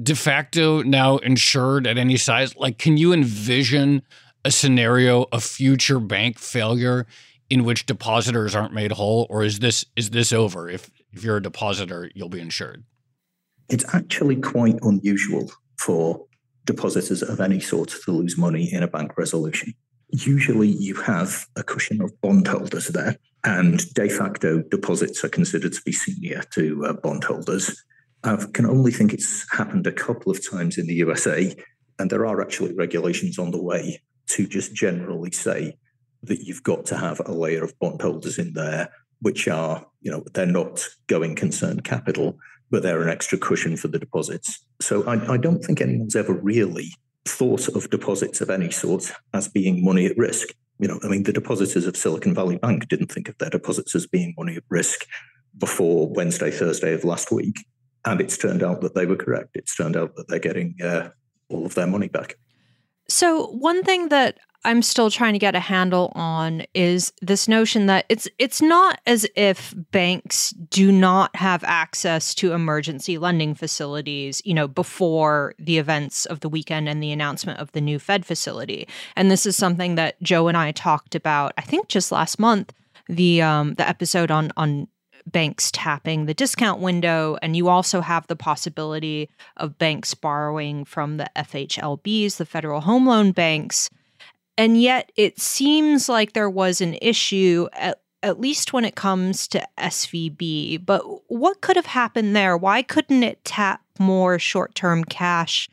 de 0.03 0.15
facto 0.15 0.83
now 0.83 1.19
insured 1.19 1.87
at 1.87 1.99
any 1.99 2.17
size? 2.17 2.57
Like, 2.57 2.79
can 2.79 2.97
you 2.97 3.13
envision 3.13 4.03
a 4.45 4.51
scenario 4.51 5.27
of 5.33 5.43
future 5.43 5.99
bank 5.99 6.39
failure 6.39 7.07
in 7.53 7.65
which 7.65 7.85
depositors 7.85 8.55
aren't 8.55 8.73
made 8.73 8.93
whole, 8.93 9.27
or 9.29 9.43
is 9.43 9.59
this 9.59 9.85
is 9.95 10.09
this 10.09 10.33
over? 10.33 10.71
If 10.71 10.91
if 11.13 11.23
you're 11.23 11.37
a 11.37 11.43
depositor, 11.43 12.11
you'll 12.15 12.31
be 12.31 12.41
insured. 12.41 12.83
It's 13.69 13.85
actually 13.95 14.37
quite 14.37 14.79
unusual 14.81 15.53
for 15.79 16.25
depositors 16.65 17.23
of 17.23 17.41
any 17.41 17.61
sort 17.61 17.91
to 17.91 18.11
lose 18.11 18.39
money 18.39 18.73
in 18.73 18.83
a 18.83 18.89
bank 18.89 19.19
resolution. 19.19 19.75
Usually, 20.09 20.69
you 20.69 20.95
have 21.03 21.47
a 21.55 21.63
cushion 21.63 22.01
of 22.01 22.19
bondholders 22.23 22.89
there 22.89 23.19
and 23.45 23.93
de 23.93 24.09
facto 24.09 24.63
deposits 24.63 25.23
are 25.23 25.29
considered 25.29 25.75
to 25.75 25.83
be 25.85 25.93
senior 25.93 26.43
to 26.55 26.87
uh, 26.87 26.95
bondholders. 26.95 27.85
I 28.25 28.43
can 28.55 28.65
only 28.65 28.93
think 28.93 29.13
it's 29.13 29.45
happened 29.53 29.87
a 29.87 29.93
couple 29.93 30.33
of 30.33 30.41
times 30.51 30.79
in 30.79 30.87
the 30.87 30.95
USA, 30.95 31.55
and 31.99 32.09
there 32.09 32.25
are 32.25 32.41
actually 32.41 32.73
regulations 32.73 33.39
on 33.39 33.51
the 33.51 33.63
way 33.63 34.01
to 34.29 34.47
just 34.47 34.73
generally 34.75 35.33
say 35.33 35.77
that 36.23 36.41
you've 36.41 36.63
got 36.63 36.87
to 36.87 36.97
have 36.97 37.21
a 37.25 37.33
layer 37.33 37.65
of 37.65 37.79
bondholders 37.79 38.39
in 38.39 38.53
there, 38.55 38.91
which 39.21 39.49
are, 39.49 39.87
you 40.01 40.11
know, 40.11 40.25
they're 40.35 40.47
not 40.47 40.87
going 41.07 41.35
concern 41.35 41.81
capital, 41.81 42.39
but 42.71 42.83
they're 42.83 43.03
an 43.03 43.09
extra 43.09 43.39
cushion 43.39 43.77
for 43.77 43.89
the 43.89 43.99
deposits. 43.99 44.65
So 44.81 45.05
I, 45.05 45.35
I 45.35 45.37
don't 45.37 45.63
think 45.63 45.81
anyone's 45.81 46.17
ever 46.17 46.33
really 46.33 46.89
thought 47.25 47.69
of 47.69 47.91
deposits 47.91 48.41
of 48.41 48.51
any 48.51 48.71
sort 48.71 49.13
as 49.33 49.49
being 49.49 49.85
money 49.85 50.07
at 50.07 50.17
risk 50.17 50.49
you 50.83 50.89
know, 50.89 50.99
I 51.05 51.07
mean, 51.07 51.23
the 51.23 51.33
depositors 51.33 51.87
of 51.87 51.97
Silicon 51.97 52.35
Valley 52.35 52.57
Bank 52.57 52.89
didn't 52.89 53.13
think 53.13 53.29
of 53.29 53.39
their 53.39 53.51
deposits 53.51 53.95
as 53.95 54.05
being 54.05 54.35
money 54.37 54.57
at 54.57 54.65
risk 54.69 55.07
before 55.57 56.09
Wednesday, 56.09 56.51
Thursday 56.51 56.93
of 56.93 57.05
last 57.05 57.31
week. 57.31 57.65
And 58.05 58.21
it's 58.21 58.37
turned 58.37 58.65
out 58.65 58.81
that 58.81 58.97
they 58.97 59.07
were 59.07 59.15
correct. 59.15 59.51
It's 59.55 59.77
turned 59.77 59.97
out 59.97 60.17
that 60.17 60.27
they're 60.27 60.41
getting 60.41 60.75
uh, 60.83 61.11
all 61.49 61.65
of 61.65 61.77
their 61.77 61.87
money 61.87 62.09
back. 62.09 62.35
So, 63.09 63.47
one 63.47 63.85
thing 63.85 64.09
that 64.09 64.39
I'm 64.65 64.83
still 64.83 65.11
trying 65.11 65.33
to 65.33 65.39
get 65.39 65.57
a 65.57 65.61
handle 65.61 66.13
on 66.15 66.65
is 66.73 67.13
this 67.21 67.49
notion 67.49 67.87
that 67.87 68.05
it's 68.09 68.29
it's 68.39 68.63
not 68.63 69.01
as 69.07 69.27
if 69.35 69.75
banks 69.91 70.51
do 70.51 70.93
not 70.93 71.35
have 71.35 71.65
access 71.65 72.35
to 72.37 72.53
emergency 72.53 73.19
lending 73.19 73.55
facilities, 73.55 74.41
you 74.45 74.55
know, 74.55 74.69
before 74.69 75.55
the 75.59 75.79
events 75.79 76.27
of 76.27 76.41
the 76.41 76.49
weekend 76.49 76.89
and 76.89 77.03
the 77.03 77.11
announcement 77.11 77.59
of 77.59 77.73
the 77.73 77.81
new 77.81 77.99
Fed 77.99 78.25
facility. 78.25 78.87
And 79.17 79.31
this 79.31 79.47
is 79.47 79.57
something 79.57 79.97
that 79.97 80.23
Joe 80.23 80.47
and 80.47 80.57
I 80.57 80.71
talked 80.71 81.15
about, 81.15 81.53
I 81.59 81.63
think 81.63 81.89
just 81.89 82.13
last 82.13 82.39
month, 82.39 82.73
the 83.09 83.43
um 83.43 83.75
the 83.75 83.89
episode 83.89 84.31
on 84.31 84.53
on 84.57 84.87
banks 85.27 85.71
tapping 85.73 86.27
the 86.27 86.35
discount 86.35 86.81
window 86.81 87.37
and 87.43 87.57
you 87.57 87.69
also 87.69 88.01
have 88.01 88.27
the 88.27 88.35
possibility 88.35 89.29
of 89.57 89.79
banks 89.79 90.15
borrowing 90.15 90.85
from 90.85 91.17
the 91.17 91.31
FHLBs, 91.37 92.37
the 92.37 92.47
Federal 92.47 92.81
Home 92.81 93.07
Loan 93.07 93.31
Banks 93.31 93.89
and 94.57 94.81
yet 94.81 95.13
it 95.17 95.41
seems 95.41 96.09
like 96.09 96.33
there 96.33 96.51
was 96.51 96.81
an 96.81 96.97
issue 97.01 97.69
at, 97.73 98.01
at 98.23 98.41
least 98.41 98.73
when 98.73 98.85
it 98.85 98.95
comes 98.95 99.49
to 99.49 99.67
SVB. 99.79 100.85
But 100.85 101.03
what 101.29 101.61
could 101.61 101.77
have 101.77 101.87
happened 101.87 102.37
there? 102.37 102.57
Why 102.57 102.83
couldn't 102.83 103.23
it 103.23 103.45
tap 103.45 103.83
more 103.99 104.39
short-term 104.39 105.05
cash 105.05 105.69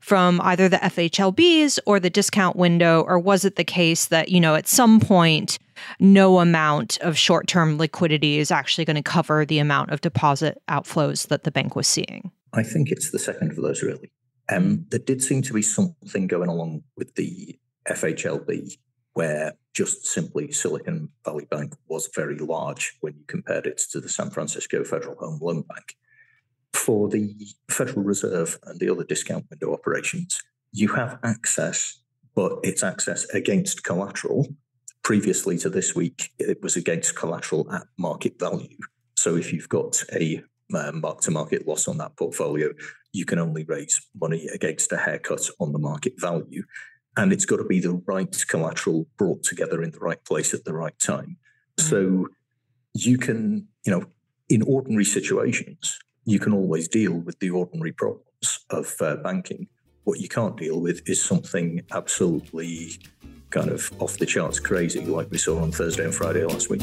from 0.00 0.40
either 0.40 0.68
the 0.68 0.78
FHLBs 0.78 1.78
or 1.86 2.00
the 2.00 2.10
discount 2.10 2.56
window 2.56 3.02
or 3.02 3.18
was 3.18 3.44
it 3.44 3.56
the 3.56 3.64
case 3.64 4.06
that, 4.06 4.30
you 4.30 4.40
know, 4.40 4.56
at 4.56 4.66
some 4.66 4.98
point 4.98 5.58
no 6.00 6.38
amount 6.40 6.98
of 6.98 7.16
short-term 7.16 7.78
liquidity 7.78 8.38
is 8.38 8.50
actually 8.50 8.84
going 8.84 8.96
to 8.96 9.02
cover 9.02 9.44
the 9.44 9.58
amount 9.58 9.90
of 9.90 10.00
deposit 10.00 10.60
outflows 10.68 11.28
that 11.28 11.44
the 11.44 11.52
bank 11.52 11.76
was 11.76 11.86
seeing? 11.86 12.30
I 12.52 12.62
think 12.62 12.90
it's 12.90 13.10
the 13.10 13.18
second 13.18 13.52
of 13.52 13.56
those 13.56 13.82
really. 13.82 14.10
Um, 14.48 14.86
there 14.90 14.98
did 14.98 15.22
seem 15.22 15.40
to 15.42 15.52
be 15.52 15.62
something 15.62 16.26
going 16.26 16.48
along 16.48 16.82
with 16.96 17.14
the 17.14 17.58
FHLB, 17.88 18.76
where 19.14 19.52
just 19.74 20.06
simply 20.06 20.52
Silicon 20.52 21.08
Valley 21.24 21.46
Bank 21.50 21.74
was 21.88 22.10
very 22.14 22.38
large 22.38 22.96
when 23.00 23.14
you 23.14 23.24
compared 23.26 23.66
it 23.66 23.80
to 23.90 24.00
the 24.00 24.08
San 24.08 24.30
Francisco 24.30 24.84
Federal 24.84 25.16
Home 25.16 25.38
Loan 25.40 25.62
Bank. 25.62 25.96
For 26.72 27.08
the 27.08 27.34
Federal 27.70 28.02
Reserve 28.02 28.58
and 28.64 28.80
the 28.80 28.90
other 28.90 29.04
discount 29.04 29.46
window 29.50 29.72
operations, 29.72 30.40
you 30.72 30.88
have 30.88 31.18
access, 31.22 32.00
but 32.34 32.58
it's 32.62 32.82
access 32.82 33.24
against 33.30 33.84
collateral. 33.84 34.46
Previously 35.02 35.58
to 35.58 35.68
this 35.68 35.94
week, 35.94 36.30
it 36.38 36.62
was 36.62 36.76
against 36.76 37.16
collateral 37.16 37.70
at 37.72 37.82
market 37.98 38.38
value. 38.38 38.78
So 39.16 39.36
if 39.36 39.52
you've 39.52 39.68
got 39.68 40.02
a 40.12 40.42
uh, 40.74 40.92
mark 40.92 41.20
to 41.22 41.30
market 41.30 41.66
loss 41.68 41.88
on 41.88 41.98
that 41.98 42.16
portfolio, 42.16 42.70
you 43.12 43.26
can 43.26 43.38
only 43.38 43.64
raise 43.64 44.00
money 44.18 44.46
against 44.54 44.90
a 44.92 44.96
haircut 44.96 45.48
on 45.60 45.72
the 45.72 45.78
market 45.78 46.14
value 46.18 46.64
and 47.16 47.32
it's 47.32 47.44
got 47.44 47.58
to 47.58 47.64
be 47.64 47.80
the 47.80 48.02
right 48.06 48.44
collateral 48.48 49.06
brought 49.16 49.42
together 49.42 49.82
in 49.82 49.90
the 49.90 49.98
right 49.98 50.22
place 50.24 50.54
at 50.54 50.64
the 50.64 50.72
right 50.72 50.98
time. 50.98 51.36
Mm-hmm. 51.78 51.88
So 51.88 52.28
you 52.94 53.18
can, 53.18 53.68
you 53.84 53.92
know, 53.92 54.06
in 54.48 54.62
ordinary 54.62 55.04
situations, 55.04 55.98
you 56.24 56.38
can 56.38 56.52
always 56.52 56.88
deal 56.88 57.12
with 57.12 57.38
the 57.40 57.50
ordinary 57.50 57.92
problems 57.92 58.60
of 58.70 58.94
uh, 59.00 59.16
banking. 59.16 59.68
What 60.04 60.20
you 60.20 60.28
can't 60.28 60.56
deal 60.56 60.80
with 60.80 61.08
is 61.08 61.22
something 61.22 61.82
absolutely 61.92 62.92
kind 63.50 63.70
of 63.70 63.92
off 64.00 64.18
the 64.18 64.26
charts 64.26 64.58
crazy 64.58 65.04
like 65.04 65.30
we 65.30 65.38
saw 65.38 65.60
on 65.60 65.72
Thursday 65.72 66.04
and 66.04 66.14
Friday 66.14 66.44
last 66.44 66.70
week. 66.70 66.82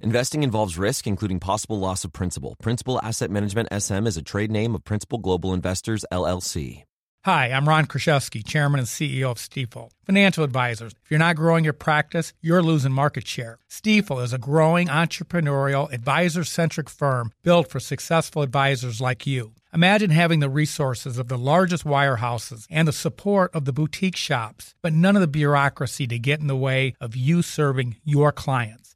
Investing 0.00 0.42
involves 0.42 0.76
risk, 0.76 1.06
including 1.06 1.40
possible 1.40 1.78
loss 1.78 2.04
of 2.04 2.12
principal. 2.12 2.54
Principal 2.60 3.00
Asset 3.02 3.30
Management 3.30 3.68
SM 3.72 4.06
is 4.06 4.18
a 4.18 4.22
trade 4.22 4.50
name 4.50 4.74
of 4.74 4.84
Principal 4.84 5.16
Global 5.16 5.54
Investors, 5.54 6.04
LLC. 6.12 6.82
Hi, 7.24 7.46
I'm 7.46 7.66
Ron 7.66 7.86
Kruszewski, 7.86 8.46
Chairman 8.46 8.78
and 8.78 8.86
CEO 8.86 9.30
of 9.30 9.38
Stifel. 9.38 9.90
Financial 10.04 10.44
advisors, 10.44 10.92
if 11.02 11.10
you're 11.10 11.18
not 11.18 11.34
growing 11.34 11.64
your 11.64 11.72
practice, 11.72 12.34
you're 12.42 12.62
losing 12.62 12.92
market 12.92 13.26
share. 13.26 13.58
Stifel 13.70 14.22
is 14.22 14.34
a 14.34 14.38
growing 14.38 14.88
entrepreneurial, 14.88 15.90
advisor 15.90 16.44
centric 16.44 16.90
firm 16.90 17.32
built 17.42 17.70
for 17.70 17.80
successful 17.80 18.42
advisors 18.42 19.00
like 19.00 19.26
you. 19.26 19.54
Imagine 19.72 20.10
having 20.10 20.40
the 20.40 20.50
resources 20.50 21.18
of 21.18 21.28
the 21.28 21.38
largest 21.38 21.84
wirehouses 21.84 22.66
and 22.70 22.86
the 22.86 22.92
support 22.92 23.50
of 23.54 23.64
the 23.64 23.72
boutique 23.72 24.14
shops, 24.14 24.74
but 24.82 24.92
none 24.92 25.16
of 25.16 25.22
the 25.22 25.26
bureaucracy 25.26 26.06
to 26.06 26.18
get 26.18 26.40
in 26.40 26.48
the 26.48 26.54
way 26.54 26.94
of 27.00 27.16
you 27.16 27.40
serving 27.40 27.96
your 28.04 28.30
clients. 28.30 28.95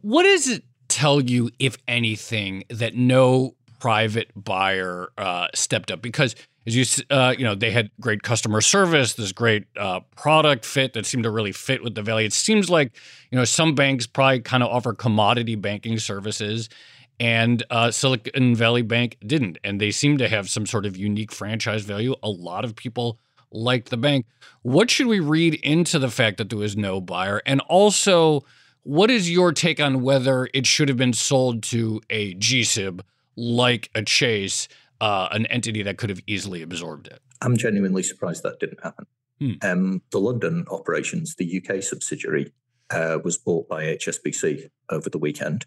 What 0.00 0.24
does 0.24 0.48
it 0.48 0.64
tell 0.88 1.20
you, 1.20 1.50
if 1.58 1.76
anything, 1.86 2.64
that 2.70 2.94
no 2.94 3.54
private 3.80 4.30
buyer 4.34 5.10
uh, 5.18 5.48
stepped 5.54 5.90
up? 5.90 6.00
Because 6.00 6.34
as 6.66 6.76
you 6.76 7.04
uh, 7.10 7.34
you 7.36 7.44
know 7.44 7.54
they 7.54 7.70
had 7.70 7.90
great 8.00 8.22
customer 8.22 8.60
service 8.60 9.14
this 9.14 9.32
great 9.32 9.66
uh, 9.76 10.00
product 10.16 10.64
fit 10.64 10.92
that 10.94 11.06
seemed 11.06 11.24
to 11.24 11.30
really 11.30 11.52
fit 11.52 11.82
with 11.82 11.94
the 11.94 12.02
valley 12.02 12.24
it 12.24 12.32
seems 12.32 12.68
like 12.68 12.92
you 13.30 13.38
know 13.38 13.44
some 13.44 13.74
banks 13.74 14.06
probably 14.06 14.40
kind 14.40 14.62
of 14.62 14.68
offer 14.70 14.92
commodity 14.92 15.54
banking 15.54 15.98
services 15.98 16.68
and 17.18 17.62
uh, 17.70 17.90
silicon 17.90 18.54
valley 18.54 18.82
bank 18.82 19.16
didn't 19.26 19.58
and 19.64 19.80
they 19.80 19.90
seem 19.90 20.18
to 20.18 20.28
have 20.28 20.50
some 20.50 20.66
sort 20.66 20.86
of 20.86 20.96
unique 20.96 21.32
franchise 21.32 21.84
value. 21.84 22.14
A 22.22 22.28
lot 22.28 22.64
of 22.64 22.76
people 22.76 23.18
liked 23.50 23.90
the 23.90 23.96
bank. 23.96 24.26
What 24.62 24.90
should 24.90 25.06
we 25.06 25.20
read 25.20 25.54
into 25.54 25.98
the 25.98 26.10
fact 26.10 26.38
that 26.38 26.50
there 26.50 26.58
was 26.58 26.76
no 26.76 27.00
buyer? 27.00 27.40
And 27.46 27.60
also 27.62 28.44
what 28.82 29.10
is 29.10 29.30
your 29.30 29.52
take 29.52 29.80
on 29.80 30.02
whether 30.02 30.48
it 30.52 30.66
should 30.66 30.88
have 30.88 30.98
been 30.98 31.12
sold 31.12 31.62
to 31.64 32.00
a 32.10 32.34
GSIB 32.34 33.00
like 33.36 33.90
a 33.94 34.02
Chase 34.02 34.68
uh, 35.00 35.28
an 35.30 35.46
entity 35.46 35.82
that 35.82 35.98
could 35.98 36.10
have 36.10 36.20
easily 36.26 36.62
absorbed 36.62 37.06
it. 37.08 37.20
I'm 37.42 37.56
genuinely 37.56 38.02
surprised 38.02 38.42
that 38.42 38.60
didn't 38.60 38.82
happen. 38.82 39.06
Hmm. 39.40 39.52
Um, 39.62 40.02
the 40.10 40.18
London 40.18 40.64
operations, 40.70 41.34
the 41.34 41.62
UK 41.62 41.82
subsidiary, 41.82 42.52
uh, 42.90 43.18
was 43.22 43.36
bought 43.36 43.68
by 43.68 43.84
HSBC 43.84 44.70
over 44.90 45.10
the 45.10 45.18
weekend. 45.18 45.66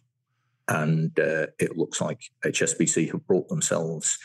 And 0.68 1.18
uh, 1.20 1.48
it 1.60 1.78
looks 1.78 2.00
like 2.00 2.22
HSBC 2.46 3.12
have 3.12 3.26
brought 3.26 3.50
themselves 3.50 4.18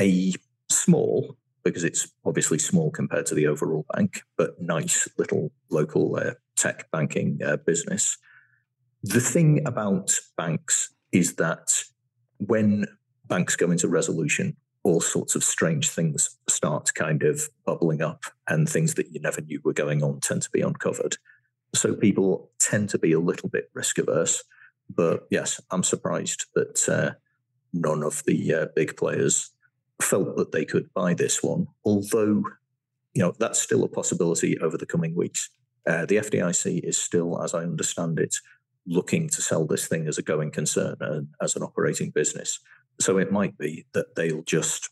a 0.00 0.32
small, 0.70 1.36
because 1.64 1.84
it's 1.84 2.10
obviously 2.24 2.58
small 2.58 2.90
compared 2.90 3.26
to 3.26 3.34
the 3.34 3.46
overall 3.46 3.86
bank, 3.94 4.22
but 4.36 4.60
nice 4.60 5.06
little 5.18 5.52
local 5.70 6.16
uh, 6.16 6.32
tech 6.56 6.90
banking 6.90 7.40
uh, 7.44 7.58
business. 7.58 8.16
The 9.02 9.20
thing 9.20 9.66
about 9.66 10.18
banks 10.36 10.94
is 11.12 11.34
that 11.34 11.84
when 12.38 12.86
banks 13.26 13.56
go 13.56 13.70
into 13.70 13.88
resolution, 13.88 14.56
all 14.84 15.00
sorts 15.00 15.34
of 15.34 15.44
strange 15.44 15.88
things 15.88 16.36
start 16.48 16.92
kind 16.94 17.22
of 17.22 17.48
bubbling 17.64 18.02
up, 18.02 18.24
and 18.48 18.68
things 18.68 18.94
that 18.94 19.12
you 19.12 19.20
never 19.20 19.40
knew 19.40 19.60
were 19.64 19.72
going 19.72 20.02
on 20.02 20.20
tend 20.20 20.42
to 20.42 20.50
be 20.50 20.60
uncovered. 20.60 21.16
So 21.74 21.94
people 21.94 22.50
tend 22.58 22.90
to 22.90 22.98
be 22.98 23.12
a 23.12 23.20
little 23.20 23.48
bit 23.48 23.70
risk 23.74 23.98
averse. 23.98 24.42
But 24.94 25.26
yes, 25.30 25.60
I'm 25.70 25.82
surprised 25.82 26.46
that 26.54 26.88
uh, 26.88 27.12
none 27.72 28.02
of 28.02 28.22
the 28.26 28.54
uh, 28.54 28.66
big 28.74 28.96
players 28.96 29.50
felt 30.00 30.36
that 30.36 30.52
they 30.52 30.64
could 30.64 30.92
buy 30.92 31.14
this 31.14 31.42
one, 31.42 31.68
although 31.84 32.42
you 33.14 33.22
know 33.22 33.34
that's 33.38 33.60
still 33.60 33.84
a 33.84 33.88
possibility 33.88 34.58
over 34.58 34.76
the 34.76 34.86
coming 34.86 35.14
weeks. 35.14 35.48
Uh, 35.86 36.06
the 36.06 36.16
FDIC 36.16 36.80
is 36.84 36.96
still, 36.96 37.42
as 37.42 37.54
I 37.54 37.62
understand 37.62 38.18
it, 38.20 38.36
looking 38.86 39.28
to 39.28 39.42
sell 39.42 39.66
this 39.66 39.86
thing 39.88 40.06
as 40.06 40.18
a 40.18 40.22
going 40.22 40.50
concern 40.50 40.96
and 41.00 41.28
as 41.40 41.56
an 41.56 41.62
operating 41.62 42.10
business. 42.10 42.60
So 43.00 43.18
it 43.18 43.32
might 43.32 43.58
be 43.58 43.86
that 43.92 44.14
they'll 44.14 44.42
just 44.42 44.90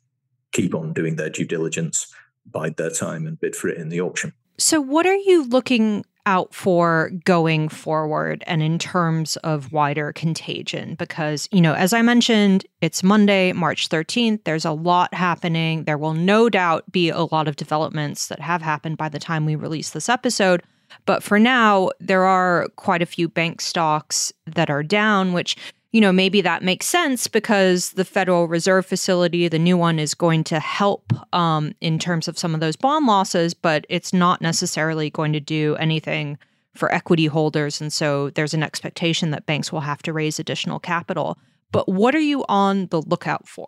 keep 0.52 0.74
on 0.74 0.92
doing 0.92 1.16
their 1.16 1.30
due 1.30 1.44
diligence, 1.44 2.12
bide 2.46 2.76
their 2.76 2.90
time, 2.90 3.26
and 3.26 3.38
bid 3.38 3.54
for 3.54 3.68
it 3.68 3.78
in 3.78 3.88
the 3.88 4.00
auction. 4.00 4.32
So, 4.58 4.80
what 4.80 5.06
are 5.06 5.16
you 5.16 5.44
looking 5.44 6.04
out 6.26 6.54
for 6.54 7.10
going 7.24 7.68
forward 7.68 8.44
and 8.46 8.62
in 8.62 8.78
terms 8.78 9.36
of 9.38 9.72
wider 9.72 10.12
contagion? 10.12 10.94
Because, 10.96 11.48
you 11.50 11.62
know, 11.62 11.74
as 11.74 11.92
I 11.92 12.02
mentioned, 12.02 12.66
it's 12.82 13.02
Monday, 13.02 13.52
March 13.52 13.88
13th. 13.88 14.44
There's 14.44 14.66
a 14.66 14.72
lot 14.72 15.14
happening. 15.14 15.84
There 15.84 15.96
will 15.96 16.12
no 16.12 16.50
doubt 16.50 16.90
be 16.92 17.08
a 17.08 17.22
lot 17.22 17.48
of 17.48 17.56
developments 17.56 18.28
that 18.28 18.40
have 18.40 18.60
happened 18.60 18.98
by 18.98 19.08
the 19.08 19.18
time 19.18 19.46
we 19.46 19.54
release 19.56 19.90
this 19.90 20.08
episode. 20.10 20.62
But 21.06 21.22
for 21.22 21.38
now, 21.38 21.90
there 22.00 22.24
are 22.24 22.68
quite 22.76 23.00
a 23.00 23.06
few 23.06 23.28
bank 23.28 23.60
stocks 23.60 24.32
that 24.46 24.68
are 24.68 24.82
down, 24.82 25.32
which 25.32 25.56
you 25.92 26.00
know, 26.00 26.12
maybe 26.12 26.40
that 26.40 26.62
makes 26.62 26.86
sense 26.86 27.26
because 27.26 27.92
the 27.92 28.04
Federal 28.04 28.46
Reserve 28.46 28.86
facility, 28.86 29.48
the 29.48 29.58
new 29.58 29.76
one, 29.76 29.98
is 29.98 30.14
going 30.14 30.44
to 30.44 30.60
help 30.60 31.12
um, 31.34 31.72
in 31.80 31.98
terms 31.98 32.28
of 32.28 32.38
some 32.38 32.54
of 32.54 32.60
those 32.60 32.76
bond 32.76 33.06
losses, 33.06 33.54
but 33.54 33.86
it's 33.88 34.12
not 34.12 34.40
necessarily 34.40 35.10
going 35.10 35.32
to 35.32 35.40
do 35.40 35.74
anything 35.76 36.38
for 36.74 36.92
equity 36.94 37.26
holders. 37.26 37.80
And 37.80 37.92
so 37.92 38.30
there's 38.30 38.54
an 38.54 38.62
expectation 38.62 39.30
that 39.32 39.46
banks 39.46 39.72
will 39.72 39.80
have 39.80 40.02
to 40.02 40.12
raise 40.12 40.38
additional 40.38 40.78
capital. 40.78 41.38
But 41.72 41.88
what 41.88 42.14
are 42.14 42.20
you 42.20 42.44
on 42.48 42.86
the 42.86 43.02
lookout 43.02 43.48
for? 43.48 43.66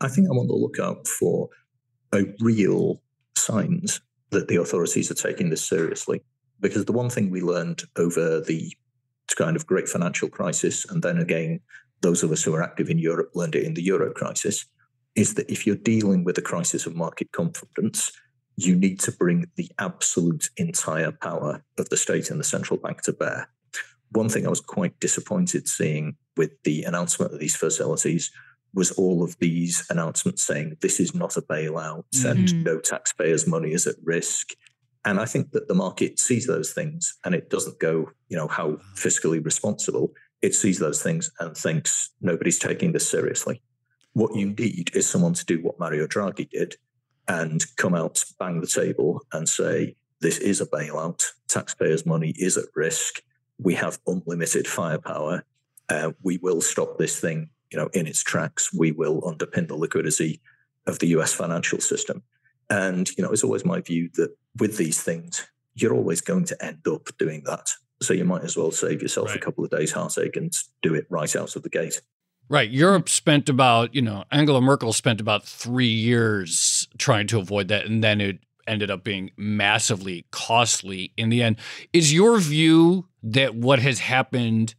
I 0.00 0.08
think 0.08 0.28
I'm 0.30 0.38
on 0.38 0.46
the 0.46 0.54
lookout 0.54 1.06
for 1.06 1.50
a 2.12 2.24
real 2.40 3.02
signs 3.36 4.00
that 4.30 4.48
the 4.48 4.56
authorities 4.56 5.10
are 5.10 5.14
taking 5.14 5.50
this 5.50 5.66
seriously. 5.66 6.22
Because 6.60 6.86
the 6.86 6.92
one 6.92 7.10
thing 7.10 7.30
we 7.30 7.40
learned 7.40 7.84
over 7.96 8.40
the 8.40 8.72
kind 9.34 9.56
of 9.56 9.66
great 9.66 9.88
financial 9.88 10.28
crisis, 10.28 10.84
and 10.86 11.02
then 11.02 11.18
again, 11.18 11.60
those 12.02 12.22
of 12.22 12.32
us 12.32 12.42
who 12.42 12.54
are 12.54 12.62
active 12.62 12.88
in 12.88 12.98
Europe 12.98 13.30
learned 13.34 13.54
it 13.54 13.64
in 13.64 13.74
the 13.74 13.82
euro 13.82 14.12
crisis, 14.12 14.64
is 15.14 15.34
that 15.34 15.50
if 15.50 15.66
you're 15.66 15.76
dealing 15.76 16.24
with 16.24 16.38
a 16.38 16.42
crisis 16.42 16.86
of 16.86 16.94
market 16.94 17.30
confidence, 17.32 18.12
you 18.56 18.76
need 18.76 19.00
to 19.00 19.12
bring 19.12 19.46
the 19.56 19.70
absolute 19.78 20.50
entire 20.56 21.12
power 21.12 21.62
of 21.78 21.88
the 21.88 21.96
state 21.96 22.30
and 22.30 22.38
the 22.38 22.44
central 22.44 22.78
bank 22.78 23.02
to 23.02 23.12
bear. 23.12 23.48
One 24.12 24.28
thing 24.28 24.46
I 24.46 24.50
was 24.50 24.60
quite 24.60 24.98
disappointed 25.00 25.68
seeing 25.68 26.16
with 26.36 26.50
the 26.64 26.82
announcement 26.84 27.32
of 27.32 27.40
these 27.40 27.56
facilities 27.56 28.30
was 28.74 28.92
all 28.92 29.22
of 29.22 29.36
these 29.38 29.84
announcements 29.90 30.44
saying 30.44 30.76
this 30.80 31.00
is 31.00 31.14
not 31.14 31.36
a 31.36 31.42
bailout 31.42 32.04
mm-hmm. 32.14 32.28
and 32.28 32.64
no 32.64 32.78
taxpayers' 32.78 33.46
money 33.46 33.72
is 33.72 33.86
at 33.86 33.96
risk. 34.02 34.52
And 35.04 35.18
I 35.18 35.24
think 35.24 35.52
that 35.52 35.68
the 35.68 35.74
market 35.74 36.18
sees 36.18 36.46
those 36.46 36.72
things 36.72 37.16
and 37.24 37.34
it 37.34 37.48
doesn't 37.48 37.78
go, 37.80 38.10
you 38.28 38.36
know, 38.36 38.48
how 38.48 38.78
fiscally 38.94 39.42
responsible. 39.42 40.12
It 40.42 40.54
sees 40.54 40.78
those 40.78 41.02
things 41.02 41.30
and 41.40 41.56
thinks 41.56 42.10
nobody's 42.20 42.58
taking 42.58 42.92
this 42.92 43.08
seriously. 43.08 43.62
What 44.12 44.34
you 44.34 44.50
need 44.50 44.90
is 44.94 45.08
someone 45.08 45.34
to 45.34 45.44
do 45.44 45.62
what 45.62 45.78
Mario 45.78 46.06
Draghi 46.06 46.48
did 46.50 46.76
and 47.28 47.64
come 47.76 47.94
out, 47.94 48.24
bang 48.38 48.60
the 48.60 48.66
table, 48.66 49.22
and 49.32 49.48
say, 49.48 49.96
this 50.20 50.38
is 50.38 50.60
a 50.60 50.66
bailout. 50.66 51.24
Taxpayers' 51.48 52.04
money 52.04 52.34
is 52.36 52.56
at 52.56 52.66
risk. 52.74 53.22
We 53.58 53.74
have 53.74 53.98
unlimited 54.06 54.66
firepower. 54.66 55.44
Uh, 55.88 56.12
we 56.22 56.38
will 56.38 56.60
stop 56.60 56.98
this 56.98 57.18
thing, 57.18 57.50
you 57.70 57.78
know, 57.78 57.88
in 57.94 58.06
its 58.06 58.22
tracks. 58.22 58.72
We 58.72 58.92
will 58.92 59.22
underpin 59.22 59.68
the 59.68 59.76
liquidity 59.76 60.40
of 60.86 60.98
the 60.98 61.08
US 61.08 61.32
financial 61.32 61.80
system. 61.80 62.22
And, 62.70 63.10
you 63.18 63.24
know, 63.24 63.30
it's 63.30 63.44
always 63.44 63.64
my 63.64 63.80
view 63.80 64.08
that 64.14 64.34
with 64.58 64.76
these 64.76 65.02
things, 65.02 65.46
you're 65.74 65.94
always 65.94 66.20
going 66.20 66.44
to 66.46 66.64
end 66.64 66.86
up 66.86 67.08
doing 67.18 67.42
that. 67.44 67.70
So 68.00 68.14
you 68.14 68.24
might 68.24 68.44
as 68.44 68.56
well 68.56 68.70
save 68.70 69.02
yourself 69.02 69.28
right. 69.28 69.36
a 69.36 69.40
couple 69.40 69.64
of 69.64 69.70
days 69.70 69.92
heartache 69.92 70.36
and 70.36 70.52
do 70.80 70.94
it 70.94 71.06
right 71.10 71.34
out 71.36 71.56
of 71.56 71.62
the 71.62 71.68
gate. 71.68 72.00
Right. 72.48 72.70
Europe 72.70 73.08
spent 73.08 73.48
about, 73.48 73.94
you 73.94 74.02
know, 74.02 74.24
Angela 74.32 74.60
Merkel 74.60 74.92
spent 74.92 75.20
about 75.20 75.44
three 75.44 75.86
years 75.86 76.88
trying 76.98 77.26
to 77.28 77.38
avoid 77.38 77.68
that. 77.68 77.86
And 77.86 78.02
then 78.02 78.20
it 78.20 78.38
ended 78.66 78.90
up 78.90 79.04
being 79.04 79.30
massively 79.36 80.26
costly 80.30 81.12
in 81.16 81.28
the 81.28 81.42
end. 81.42 81.56
Is 81.92 82.12
your 82.12 82.38
view 82.38 83.06
that 83.22 83.54
what 83.54 83.80
has 83.80 83.98
happened, 83.98 84.74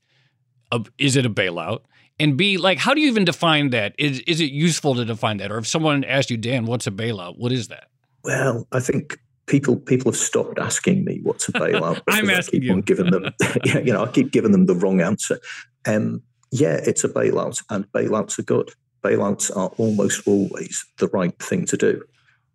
uh, 0.71 0.84
is 0.97 1.15
it 1.15 1.25
a 1.25 1.30
bailout? 1.30 1.82
And 2.22 2.38
B, 2.38 2.58
like, 2.58 2.78
how 2.78 2.94
do 2.94 3.02
you 3.02 3.08
even 3.08 3.26
define 3.26 3.72
that? 3.72 3.96
Is 3.98 4.20
is 4.22 4.40
it 4.40 4.52
useful 4.52 4.94
to 4.94 5.04
define 5.04 5.38
that? 5.38 5.52
Or 5.52 5.58
if 5.58 5.68
someone 5.68 6.04
asked 6.04 6.30
you, 6.30 6.38
Dan, 6.38 6.68
what's 6.68 6.86
a 6.86 6.92
bailout? 6.92 7.40
What 7.40 7.52
is 7.52 7.68
that? 7.70 7.88
Well, 8.24 8.68
I 8.72 8.80
think 8.80 9.18
people 9.48 9.76
people 9.76 10.12
have 10.12 10.20
stopped 10.20 10.60
asking 10.60 11.04
me 11.04 11.20
what's 11.24 11.50
a 11.50 11.54
bailout. 11.54 12.00
I'm 12.08 12.30
asking 12.30 12.60
I 12.60 12.62
keep 12.62 12.64
you. 12.64 12.74
On 12.74 12.82
giving 12.82 13.10
them, 13.10 13.26
you 13.66 13.92
know, 13.92 14.04
I 14.06 14.08
keep 14.12 14.32
giving 14.32 14.52
them 14.52 14.68
the 14.68 14.76
wrong 14.76 15.02
answer. 15.02 15.40
Um, 15.88 16.22
yeah, 16.52 16.80
it's 16.86 17.04
a 17.04 17.10
bailout, 17.10 17.64
and 17.72 17.92
bailouts 17.92 18.38
are 18.38 18.44
good. 18.44 18.70
Bailouts 19.04 19.50
are 19.58 19.70
almost 19.80 20.28
always 20.28 20.86
the 21.00 21.08
right 21.08 21.38
thing 21.40 21.66
to 21.66 21.76
do. 21.76 22.04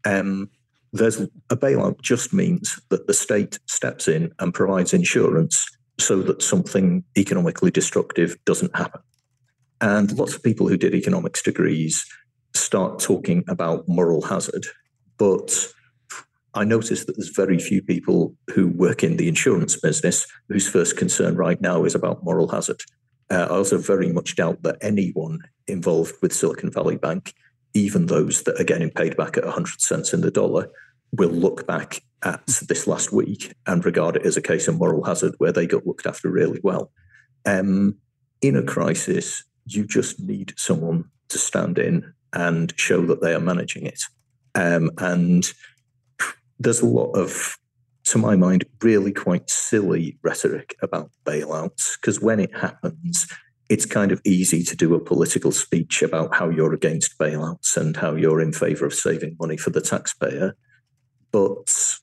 Um, 0.04 0.48
there's 0.92 1.20
a 1.20 1.56
bailout 1.56 2.00
just 2.02 2.32
means 2.32 2.80
that 2.90 3.08
the 3.08 3.14
state 3.14 3.58
steps 3.66 4.06
in 4.06 4.32
and 4.38 4.54
provides 4.54 4.94
insurance 4.94 5.66
so 5.98 6.22
that 6.22 6.40
something 6.40 7.02
economically 7.18 7.72
destructive 7.72 8.36
doesn't 8.44 8.76
happen. 8.76 9.00
And 9.80 10.16
lots 10.18 10.34
of 10.34 10.42
people 10.42 10.68
who 10.68 10.76
did 10.76 10.94
economics 10.94 11.42
degrees 11.42 12.04
start 12.54 12.98
talking 12.98 13.44
about 13.48 13.86
moral 13.88 14.22
hazard. 14.22 14.66
But 15.18 15.72
I 16.54 16.64
notice 16.64 17.04
that 17.04 17.16
there's 17.16 17.28
very 17.28 17.58
few 17.58 17.82
people 17.82 18.34
who 18.54 18.68
work 18.68 19.04
in 19.04 19.18
the 19.18 19.28
insurance 19.28 19.76
business 19.76 20.26
whose 20.48 20.68
first 20.68 20.96
concern 20.96 21.36
right 21.36 21.60
now 21.60 21.84
is 21.84 21.94
about 21.94 22.24
moral 22.24 22.48
hazard. 22.48 22.80
Uh, 23.30 23.46
I 23.50 23.56
also 23.56 23.78
very 23.78 24.10
much 24.12 24.36
doubt 24.36 24.62
that 24.62 24.78
anyone 24.80 25.40
involved 25.66 26.14
with 26.22 26.32
Silicon 26.32 26.70
Valley 26.70 26.96
Bank, 26.96 27.34
even 27.74 28.06
those 28.06 28.44
that 28.44 28.58
are 28.58 28.64
getting 28.64 28.90
paid 28.90 29.16
back 29.16 29.36
at 29.36 29.44
100 29.44 29.80
cents 29.80 30.14
in 30.14 30.22
the 30.22 30.30
dollar, 30.30 30.68
will 31.12 31.30
look 31.30 31.66
back 31.66 32.02
at 32.22 32.46
this 32.68 32.86
last 32.86 33.12
week 33.12 33.54
and 33.66 33.84
regard 33.84 34.16
it 34.16 34.24
as 34.24 34.36
a 34.36 34.42
case 34.42 34.68
of 34.68 34.78
moral 34.78 35.04
hazard 35.04 35.34
where 35.38 35.52
they 35.52 35.66
got 35.66 35.86
looked 35.86 36.06
after 36.06 36.30
really 36.30 36.60
well. 36.62 36.90
Um, 37.44 37.96
in 38.40 38.56
a 38.56 38.62
crisis, 38.62 39.44
you 39.66 39.86
just 39.86 40.20
need 40.20 40.54
someone 40.56 41.04
to 41.28 41.38
stand 41.38 41.78
in 41.78 42.12
and 42.32 42.72
show 42.76 43.04
that 43.06 43.20
they 43.20 43.34
are 43.34 43.40
managing 43.40 43.86
it. 43.86 44.00
Um, 44.54 44.90
and 44.98 45.52
there's 46.58 46.80
a 46.80 46.86
lot 46.86 47.12
of, 47.12 47.58
to 48.04 48.18
my 48.18 48.36
mind, 48.36 48.64
really 48.82 49.12
quite 49.12 49.50
silly 49.50 50.18
rhetoric 50.22 50.76
about 50.82 51.10
bailouts 51.24 52.00
because 52.00 52.20
when 52.20 52.40
it 52.40 52.54
happens, 52.56 53.26
it's 53.68 53.84
kind 53.84 54.12
of 54.12 54.20
easy 54.24 54.62
to 54.62 54.76
do 54.76 54.94
a 54.94 55.00
political 55.00 55.50
speech 55.50 56.02
about 56.02 56.34
how 56.34 56.48
you're 56.48 56.74
against 56.74 57.18
bailouts 57.18 57.76
and 57.76 57.96
how 57.96 58.14
you're 58.14 58.40
in 58.40 58.52
favor 58.52 58.86
of 58.86 58.94
saving 58.94 59.36
money 59.40 59.56
for 59.56 59.70
the 59.70 59.80
taxpayer. 59.80 60.56
But 61.32 61.98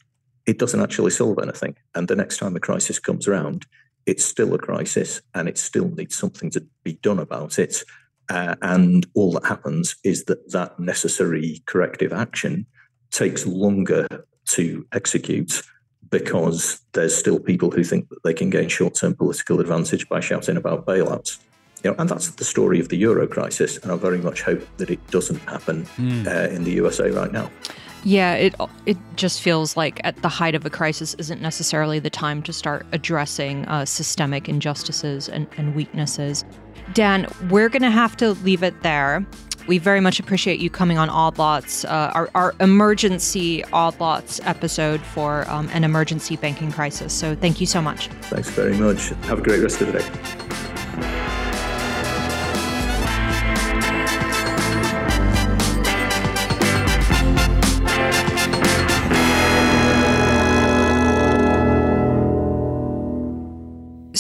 it 0.46 0.60
doesn't 0.60 0.82
actually 0.82 1.12
solve 1.12 1.40
anything. 1.42 1.78
And 1.96 2.08
the 2.08 2.16
next 2.16 2.38
time 2.38 2.56
a 2.56 2.60
crisis 2.60 3.00
comes 3.00 3.28
around, 3.28 3.66
it's 4.06 4.26
still 4.26 4.54
a 4.54 4.58
crisis 4.58 5.22
and 5.34 5.48
it 5.48 5.58
still 5.58 5.90
needs 5.90 6.16
something 6.16 6.50
to 6.52 6.66
be 6.84 6.94
done 6.94 7.20
about 7.20 7.60
it. 7.60 7.84
Uh, 8.30 8.56
and 8.62 9.06
all 9.14 9.32
that 9.34 9.46
happens 9.46 9.96
is 10.04 10.26
that 10.26 10.52
that 10.52 10.80
necessary 10.80 11.62
corrective 11.66 12.14
action 12.14 12.66
takes 13.12 13.46
longer 13.46 14.08
to 14.46 14.86
execute 14.94 15.62
because 16.10 16.82
there's 16.94 17.16
still 17.16 17.40
people 17.40 17.72
who 17.72 17.84
think 17.84 18.08
that 18.10 18.24
they 18.24 18.34
can 18.34 18.50
gain 18.50 18.70
short-term 18.70 19.16
political 19.16 19.60
advantage 19.60 20.08
by 20.10 20.20
shouting 20.20 20.58
about 20.58 20.86
bailouts. 20.86 21.40
You 21.84 21.92
know, 21.92 21.96
and 22.00 22.08
that's 22.08 22.30
the 22.30 22.46
story 22.46 22.80
of 22.80 22.90
the 22.90 22.98
euro 22.98 23.28
crisis. 23.28 23.78
And 23.78 23.92
I 23.92 23.96
very 23.98 24.20
much 24.20 24.42
hope 24.42 24.66
that 24.78 24.90
it 24.90 25.06
doesn't 25.08 25.40
happen 25.40 25.86
mm. 25.98 26.28
uh, 26.28 26.54
in 26.54 26.64
the 26.64 26.72
USA 26.72 27.10
right 27.10 27.32
now. 27.32 27.50
Yeah, 28.04 28.34
it 28.34 28.56
it 28.86 28.98
just 29.16 29.42
feels 29.42 29.78
like 29.78 30.02
at 30.04 30.22
the 30.22 30.30
height 30.30 30.56
of 30.56 30.66
a 30.66 30.70
crisis 30.70 31.14
isn't 31.16 31.42
necessarily 31.42 32.00
the 32.00 32.10
time 32.10 32.44
to 32.44 32.54
start 32.54 32.86
addressing 32.92 33.66
uh, 33.66 33.86
systemic 33.86 34.50
injustices 34.50 35.30
and, 35.30 35.48
and 35.58 35.74
weaknesses. 35.74 36.44
Dan, 36.94 37.28
we're 37.50 37.70
going 37.70 37.82
to 37.82 37.90
have 37.90 38.18
to 38.18 38.32
leave 38.44 38.62
it 38.62 38.84
there. 38.84 39.26
We 39.68 39.78
very 39.78 40.02
much 40.02 40.20
appreciate 40.20 40.60
you 40.60 40.70
coming 40.70 40.98
on 40.98 41.10
Odd 41.10 41.38
Lots, 41.38 41.86
uh, 41.86 42.12
our, 42.14 42.30
our 42.36 42.54
emergency 42.60 43.64
Odd 43.72 43.98
Lots 44.02 44.42
episode 44.44 45.00
for 45.00 45.50
um, 45.50 45.70
an 45.72 45.86
emergency 45.86 46.36
banking 46.36 46.74
crisis. 46.74 47.14
So 47.14 47.36
thank 47.36 47.62
you 47.62 47.66
so 47.66 47.82
much. 47.82 48.08
Thanks 48.24 48.50
very 48.50 48.78
much. 48.78 49.10
Have 49.28 49.40
a 49.40 49.42
great 49.42 49.62
rest 49.62 49.80
of 49.80 49.94
the 49.94 50.00
day. 50.00 51.40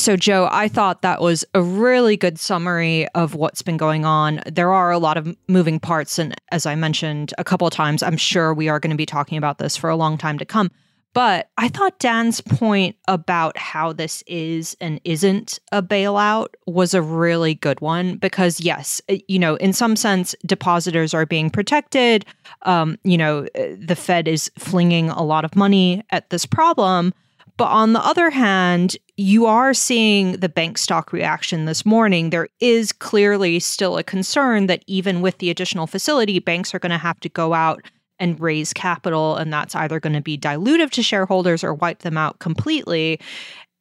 So, 0.04 0.18
Joe, 0.18 0.50
I 0.52 0.68
thought 0.68 1.02
that 1.02 1.22
was 1.22 1.46
a 1.54 1.63
really 1.63 2.18
good 2.18 2.38
summary 2.38 3.08
of 3.16 3.36
what's 3.36 3.62
been 3.62 3.78
going 3.78 4.04
on. 4.04 4.42
There 4.46 4.74
are 4.74 4.92
a 4.92 4.98
lot 4.98 5.16
of 5.16 5.34
moving 5.48 5.80
parts. 5.80 6.20
And 6.20 6.36
as 6.52 6.66
I 6.66 6.76
mentioned 6.76 7.34
a 7.38 7.46
couple 7.46 7.66
of 7.66 7.74
times, 7.74 8.04
I'm 8.04 8.18
sure 8.18 8.54
we 8.54 8.68
are 8.68 8.82
going 8.82 8.92
to 8.92 8.98
be 8.98 9.06
talking 9.06 9.38
about 9.38 9.60
this 9.60 9.78
for 9.78 9.89
a 9.89 9.96
long 9.96 10.18
time 10.18 10.38
to 10.39 10.46
come. 10.46 10.72
But 11.13 11.52
I 11.58 11.70
thought 11.70 12.00
Dan's 12.00 12.42
point 12.42 12.98
about 13.08 13.58
how 13.58 13.94
this 13.94 14.26
is 14.28 14.76
and 14.82 15.00
isn't 15.06 15.60
a 15.72 15.82
bailout 15.82 16.48
was 16.68 16.94
a 16.94 17.02
really 17.02 17.56
good 17.56 17.80
one 17.80 18.18
because, 18.18 18.60
yes, 18.60 19.02
you 19.30 19.39
know, 19.39 19.56
in 19.56 19.72
some 19.72 19.96
sense, 19.96 20.36
depositors 20.46 21.13
are 21.13 21.26
being 21.26 21.50
protected. 21.50 22.26
Um, 22.63 22.98
you 23.06 23.18
know, 23.18 23.48
the 23.54 23.96
Fed 23.96 24.28
is 24.28 24.52
flinging 24.60 25.12
a 25.12 25.24
lot 25.24 25.46
of 25.46 25.56
money 25.56 26.04
at 26.10 26.30
this 26.30 26.46
problem. 26.46 27.13
But 27.56 27.66
on 27.66 27.94
the 27.94 28.04
other 28.04 28.32
hand, 28.32 28.98
you 29.16 29.46
are 29.46 29.74
seeing 29.74 30.34
the 30.34 30.50
bank 30.50 30.78
stock 30.78 31.13
reaction 31.13 31.66
this 31.66 31.86
morning. 31.86 32.30
There 32.30 32.48
is 32.60 32.92
clearly 32.92 33.60
still 33.60 33.98
a 33.98 34.04
concern 34.04 34.66
that 34.68 34.84
even 34.88 35.22
with 35.22 35.38
the 35.38 35.52
additional 35.52 35.86
facility, 35.86 36.39
banks 36.39 36.74
are 36.74 36.80
going 36.80 36.92
to 36.92 36.98
have 36.98 37.20
to 37.20 37.30
go 37.30 37.54
out 37.54 37.84
and 38.20 38.39
raise 38.39 38.74
capital, 38.74 39.36
and 39.36 39.52
that's 39.52 39.76
either 39.76 40.00
going 40.00 40.13
to 40.13 40.22
be 40.22 40.38
dilutive 40.38 40.89
to 40.92 41.04
shareholders 41.04 41.63
or 41.63 41.74
wipe 41.74 42.00
them 42.00 42.18
out 42.18 42.39
completely. 42.39 43.20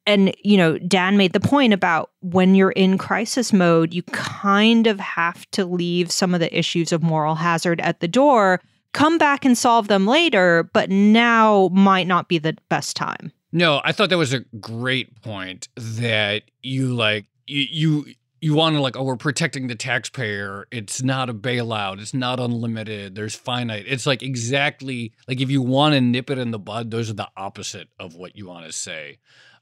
And, 0.05 0.35
you 0.43 0.57
know, 0.57 0.77
Dan 0.79 1.17
made 1.17 1.33
the 1.33 1.39
point 1.39 1.73
about 1.73 2.11
when 2.21 2.55
you're 2.55 2.71
in 2.71 2.97
crisis 2.97 3.53
mode, 3.53 3.93
you 3.93 4.03
kind 4.03 4.85
of 4.85 4.99
have 4.99 5.49
to 5.51 5.65
leave 5.65 6.11
some 6.11 6.33
of 6.33 6.41
the 6.41 6.55
issues 6.57 6.91
of 6.91 7.01
moral 7.01 7.35
hazard 7.35 7.79
at 7.81 8.01
the 8.01 8.07
door, 8.07 8.59
come 8.91 9.17
back 9.17 9.45
and 9.45 9.57
solve 9.57 9.87
them 9.87 10.05
later, 10.05 10.69
but 10.73 10.89
now 10.89 11.69
might 11.69 12.05
not 12.05 12.27
be 12.27 12.37
the 12.37 12.57
best 12.69 12.95
time. 12.95 13.31
No, 13.55 13.81
I 13.83 13.91
thought 13.91 14.09
that 14.09 14.17
was 14.17 14.33
a 14.33 14.39
great 14.59 15.21
point 15.21 15.67
that 15.75 16.41
you 16.63 16.95
like 16.95 17.25
you 17.45 17.67
you, 17.69 18.13
you 18.41 18.55
want 18.55 18.75
to 18.75 18.81
like 18.81 18.97
oh 18.97 19.03
we're 19.03 19.15
protecting 19.15 19.67
the 19.67 19.75
taxpayer. 19.75 20.67
It's 20.71 21.03
not 21.03 21.29
a 21.29 21.35
bailout. 21.35 22.01
It's 22.01 22.15
not 22.15 22.39
unlimited. 22.39 23.13
There's 23.13 23.35
finite. 23.35 23.85
It's 23.87 24.07
like 24.07 24.23
exactly 24.23 25.13
like 25.27 25.39
if 25.39 25.51
you 25.51 25.61
want 25.61 25.93
to 25.93 26.01
nip 26.01 26.31
it 26.31 26.39
in 26.39 26.49
the 26.49 26.57
bud, 26.57 26.89
those 26.89 27.11
are 27.11 27.13
the 27.13 27.29
opposite 27.37 27.89
of 27.99 28.15
what 28.15 28.35
you 28.35 28.47
want 28.47 28.65
to 28.65 28.71
say. 28.71 29.19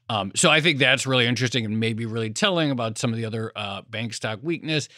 Um, 0.08 0.32
so 0.34 0.50
I 0.50 0.62
think 0.62 0.78
that's 0.78 1.06
really 1.06 1.26
interesting 1.26 1.66
and 1.66 1.78
maybe 1.78 2.06
really 2.06 2.30
telling 2.30 2.70
about 2.70 2.96
some 2.96 3.10
of 3.10 3.18
the 3.18 3.26
other 3.26 3.52
uh, 3.54 3.82
bank 3.82 4.14
stock 4.14 4.40
weakness. 4.42 4.88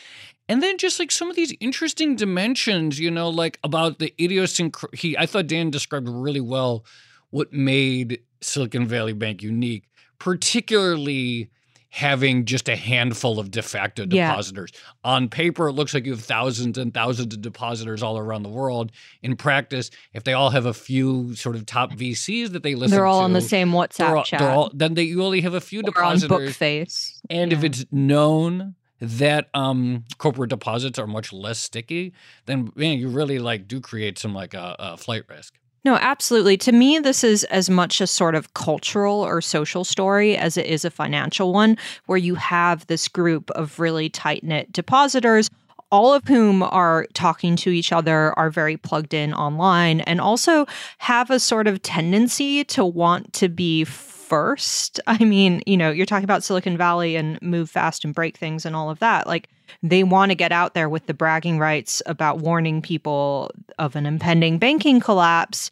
And 0.48 0.62
then 0.62 0.78
just 0.78 1.00
like 1.00 1.10
some 1.10 1.28
of 1.28 1.36
these 1.36 1.52
interesting 1.58 2.14
dimensions, 2.14 3.00
you 3.00 3.10
know, 3.10 3.28
like 3.28 3.58
about 3.64 3.98
the 3.98 4.14
idiosyncrasy. 4.22 5.18
I 5.18 5.26
thought 5.26 5.48
Dan 5.48 5.70
described 5.70 6.08
really 6.08 6.40
well 6.40 6.84
what 7.30 7.52
made 7.52 8.20
Silicon 8.44 8.86
Valley 8.86 9.12
Bank 9.12 9.42
unique, 9.42 9.84
particularly 10.18 11.50
having 11.94 12.44
just 12.44 12.68
a 12.68 12.74
handful 12.74 13.38
of 13.38 13.52
de 13.52 13.62
facto 13.62 14.04
depositors. 14.04 14.72
Yeah. 14.74 15.12
On 15.12 15.28
paper, 15.28 15.68
it 15.68 15.74
looks 15.74 15.94
like 15.94 16.04
you 16.04 16.10
have 16.10 16.24
thousands 16.24 16.76
and 16.76 16.92
thousands 16.92 17.32
of 17.32 17.40
depositors 17.40 18.02
all 18.02 18.18
around 18.18 18.42
the 18.42 18.48
world. 18.48 18.90
In 19.22 19.36
practice, 19.36 19.92
if 20.12 20.24
they 20.24 20.32
all 20.32 20.50
have 20.50 20.66
a 20.66 20.74
few 20.74 21.36
sort 21.36 21.54
of 21.54 21.66
top 21.66 21.92
VCs 21.92 22.50
that 22.50 22.64
they 22.64 22.74
listen 22.74 22.96
they're 22.96 23.06
all 23.06 23.20
to, 23.20 23.24
on 23.24 23.32
the 23.32 23.40
same 23.40 23.70
WhatsApp 23.70 24.16
all, 24.16 24.24
chat. 24.24 24.42
All, 24.42 24.72
then 24.74 24.94
they, 24.94 25.04
you 25.04 25.22
only 25.22 25.40
have 25.42 25.54
a 25.54 25.60
few 25.60 25.80
or 25.80 25.82
depositors. 25.84 26.56
Bookface. 26.56 27.20
And 27.30 27.52
yeah. 27.52 27.58
if 27.58 27.62
it's 27.62 27.84
known 27.92 28.74
that 29.00 29.48
um, 29.54 30.04
corporate 30.18 30.50
deposits 30.50 30.98
are 30.98 31.06
much 31.06 31.32
less 31.32 31.60
sticky, 31.60 32.12
then 32.46 32.72
man, 32.74 32.98
you 32.98 33.08
really 33.08 33.38
like 33.38 33.68
do 33.68 33.80
create 33.80 34.18
some 34.18 34.34
like 34.34 34.52
a, 34.52 34.74
a 34.80 34.96
flight 34.96 35.22
risk. 35.28 35.60
No, 35.84 35.96
absolutely. 35.96 36.56
To 36.58 36.72
me, 36.72 36.98
this 36.98 37.22
is 37.22 37.44
as 37.44 37.68
much 37.68 38.00
a 38.00 38.06
sort 38.06 38.34
of 38.34 38.54
cultural 38.54 39.20
or 39.20 39.42
social 39.42 39.84
story 39.84 40.34
as 40.36 40.56
it 40.56 40.64
is 40.64 40.84
a 40.84 40.90
financial 40.90 41.52
one, 41.52 41.76
where 42.06 42.16
you 42.16 42.34
have 42.36 42.86
this 42.86 43.06
group 43.06 43.50
of 43.50 43.78
really 43.78 44.08
tight 44.08 44.42
knit 44.42 44.72
depositors, 44.72 45.50
all 45.92 46.14
of 46.14 46.24
whom 46.26 46.62
are 46.62 47.06
talking 47.12 47.54
to 47.56 47.70
each 47.70 47.92
other, 47.92 48.36
are 48.38 48.50
very 48.50 48.78
plugged 48.78 49.12
in 49.12 49.34
online, 49.34 50.00
and 50.00 50.22
also 50.22 50.66
have 50.98 51.30
a 51.30 51.38
sort 51.38 51.66
of 51.68 51.82
tendency 51.82 52.64
to 52.64 52.84
want 52.84 53.34
to 53.34 53.50
be 53.50 53.84
first. 53.84 55.00
I 55.06 55.22
mean, 55.22 55.62
you 55.66 55.76
know, 55.76 55.90
you're 55.90 56.06
talking 56.06 56.24
about 56.24 56.42
Silicon 56.42 56.78
Valley 56.78 57.14
and 57.14 57.40
move 57.42 57.70
fast 57.70 58.04
and 58.04 58.14
break 58.14 58.38
things 58.38 58.64
and 58.64 58.74
all 58.74 58.88
of 58.88 59.00
that. 59.00 59.26
Like, 59.26 59.48
they 59.82 60.02
want 60.02 60.30
to 60.30 60.34
get 60.34 60.52
out 60.52 60.74
there 60.74 60.88
with 60.88 61.06
the 61.06 61.14
bragging 61.14 61.58
rights 61.58 62.02
about 62.06 62.38
warning 62.38 62.80
people 62.82 63.50
of 63.78 63.96
an 63.96 64.06
impending 64.06 64.58
banking 64.58 65.00
collapse. 65.00 65.70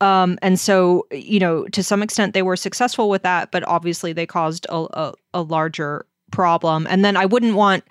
Um, 0.00 0.38
and 0.40 0.58
so, 0.58 1.06
you 1.10 1.38
know, 1.38 1.66
to 1.68 1.82
some 1.82 2.02
extent, 2.02 2.32
they 2.32 2.42
were 2.42 2.56
successful 2.56 3.10
with 3.10 3.22
that, 3.22 3.50
but 3.50 3.66
obviously 3.68 4.12
they 4.12 4.26
caused 4.26 4.66
a, 4.70 4.86
a, 4.92 5.14
a 5.34 5.42
larger 5.42 6.06
problem. 6.30 6.86
And 6.88 7.04
then 7.04 7.16
I 7.16 7.26
wouldn't 7.26 7.54
want, 7.54 7.84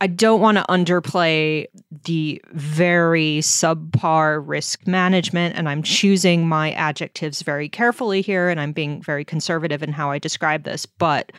I 0.00 0.06
don't 0.06 0.40
want 0.40 0.58
to 0.58 0.64
underplay 0.68 1.66
the 2.04 2.42
very 2.52 3.38
subpar 3.38 4.42
risk 4.46 4.86
management. 4.86 5.56
And 5.56 5.68
I'm 5.68 5.82
choosing 5.82 6.46
my 6.46 6.72
adjectives 6.72 7.42
very 7.42 7.68
carefully 7.68 8.20
here, 8.20 8.48
and 8.48 8.60
I'm 8.60 8.72
being 8.72 9.02
very 9.02 9.24
conservative 9.24 9.82
in 9.82 9.92
how 9.92 10.10
I 10.10 10.18
describe 10.18 10.62
this. 10.64 10.86
But 10.86 11.32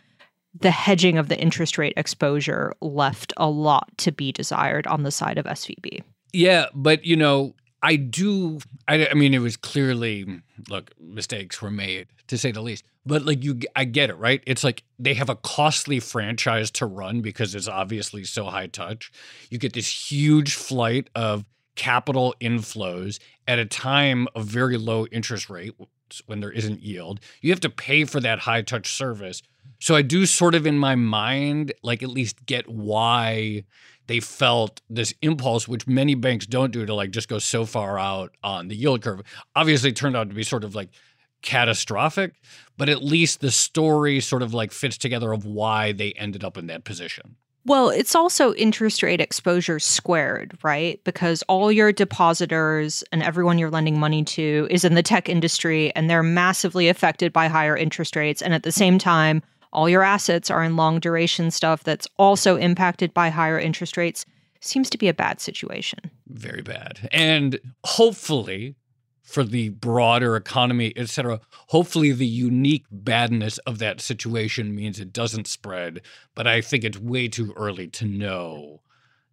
the 0.58 0.70
hedging 0.70 1.18
of 1.18 1.28
the 1.28 1.38
interest 1.38 1.78
rate 1.78 1.94
exposure 1.96 2.74
left 2.80 3.32
a 3.36 3.48
lot 3.48 3.90
to 3.98 4.12
be 4.12 4.32
desired 4.32 4.86
on 4.86 5.02
the 5.02 5.10
side 5.10 5.38
of 5.38 5.46
SVB. 5.46 6.02
Yeah, 6.32 6.66
but 6.74 7.04
you 7.04 7.16
know, 7.16 7.54
I 7.84 7.96
do. 7.96 8.60
I, 8.88 9.08
I, 9.08 9.14
mean, 9.14 9.34
it 9.34 9.40
was 9.40 9.58
clearly 9.58 10.40
look 10.70 10.92
mistakes 10.98 11.60
were 11.60 11.70
made 11.70 12.08
to 12.28 12.38
say 12.38 12.50
the 12.50 12.62
least. 12.62 12.82
But 13.04 13.26
like 13.26 13.44
you, 13.44 13.60
I 13.76 13.84
get 13.84 14.08
it, 14.08 14.14
right? 14.14 14.42
It's 14.46 14.64
like 14.64 14.84
they 14.98 15.12
have 15.12 15.28
a 15.28 15.36
costly 15.36 16.00
franchise 16.00 16.70
to 16.72 16.86
run 16.86 17.20
because 17.20 17.54
it's 17.54 17.68
obviously 17.68 18.24
so 18.24 18.46
high 18.46 18.68
touch. 18.68 19.12
You 19.50 19.58
get 19.58 19.74
this 19.74 20.10
huge 20.10 20.54
flight 20.54 21.10
of 21.14 21.44
capital 21.76 22.34
inflows 22.40 23.18
at 23.46 23.58
a 23.58 23.66
time 23.66 24.28
of 24.34 24.46
very 24.46 24.78
low 24.78 25.04
interest 25.08 25.50
rate 25.50 25.74
when 26.24 26.40
there 26.40 26.52
isn't 26.52 26.80
yield. 26.80 27.20
You 27.42 27.50
have 27.50 27.60
to 27.60 27.70
pay 27.70 28.06
for 28.06 28.18
that 28.20 28.40
high 28.40 28.62
touch 28.62 28.94
service. 28.94 29.42
So 29.78 29.94
I 29.94 30.00
do 30.00 30.24
sort 30.24 30.54
of 30.54 30.66
in 30.66 30.78
my 30.78 30.94
mind, 30.94 31.74
like 31.82 32.02
at 32.02 32.08
least 32.08 32.46
get 32.46 32.66
why 32.66 33.64
they 34.06 34.20
felt 34.20 34.80
this 34.88 35.14
impulse, 35.22 35.66
which 35.66 35.86
many 35.86 36.14
banks 36.14 36.46
don't 36.46 36.72
do, 36.72 36.84
to 36.86 36.94
like 36.94 37.10
just 37.10 37.28
go 37.28 37.38
so 37.38 37.64
far 37.64 37.98
out 37.98 38.34
on 38.42 38.68
the 38.68 38.76
yield 38.76 39.02
curve. 39.02 39.22
Obviously, 39.56 39.92
turned 39.92 40.16
out 40.16 40.28
to 40.28 40.34
be 40.34 40.42
sort 40.42 40.64
of 40.64 40.74
like 40.74 40.90
catastrophic, 41.42 42.34
but 42.76 42.88
at 42.88 43.02
least 43.02 43.40
the 43.40 43.50
story 43.50 44.20
sort 44.20 44.42
of 44.42 44.54
like 44.54 44.72
fits 44.72 44.98
together 44.98 45.32
of 45.32 45.44
why 45.44 45.92
they 45.92 46.12
ended 46.12 46.42
up 46.42 46.56
in 46.56 46.66
that 46.66 46.84
position. 46.84 47.36
Well, 47.66 47.88
it's 47.88 48.14
also 48.14 48.52
interest 48.54 49.02
rate 49.02 49.22
exposure 49.22 49.78
squared, 49.78 50.58
right? 50.62 51.02
Because 51.04 51.42
all 51.48 51.72
your 51.72 51.92
depositors 51.92 53.02
and 53.10 53.22
everyone 53.22 53.56
you're 53.56 53.70
lending 53.70 53.98
money 53.98 54.22
to 54.22 54.68
is 54.70 54.84
in 54.84 54.94
the 54.94 55.02
tech 55.02 55.30
industry 55.30 55.90
and 55.96 56.10
they're 56.10 56.22
massively 56.22 56.88
affected 56.88 57.32
by 57.32 57.48
higher 57.48 57.74
interest 57.74 58.16
rates. 58.16 58.42
And 58.42 58.52
at 58.52 58.64
the 58.64 58.72
same 58.72 58.98
time, 58.98 59.42
all 59.74 59.88
your 59.88 60.02
assets 60.02 60.50
are 60.50 60.64
in 60.64 60.76
long 60.76 61.00
duration 61.00 61.50
stuff 61.50 61.84
that's 61.84 62.08
also 62.18 62.56
impacted 62.56 63.12
by 63.12 63.28
higher 63.28 63.58
interest 63.58 63.96
rates. 63.96 64.24
Seems 64.60 64.88
to 64.90 64.98
be 64.98 65.08
a 65.08 65.14
bad 65.14 65.40
situation. 65.40 66.10
Very 66.26 66.62
bad. 66.62 67.08
And 67.12 67.60
hopefully, 67.84 68.76
for 69.24 69.42
the 69.42 69.70
broader 69.70 70.36
economy, 70.36 70.92
et 70.96 71.08
cetera. 71.08 71.40
Hopefully, 71.68 72.12
the 72.12 72.26
unique 72.26 72.84
badness 72.90 73.58
of 73.58 73.78
that 73.78 74.00
situation 74.00 74.74
means 74.74 75.00
it 75.00 75.12
doesn't 75.12 75.48
spread. 75.48 76.02
But 76.34 76.46
I 76.46 76.60
think 76.60 76.84
it's 76.84 76.98
way 76.98 77.28
too 77.28 77.52
early 77.56 77.88
to 77.88 78.04
know 78.04 78.82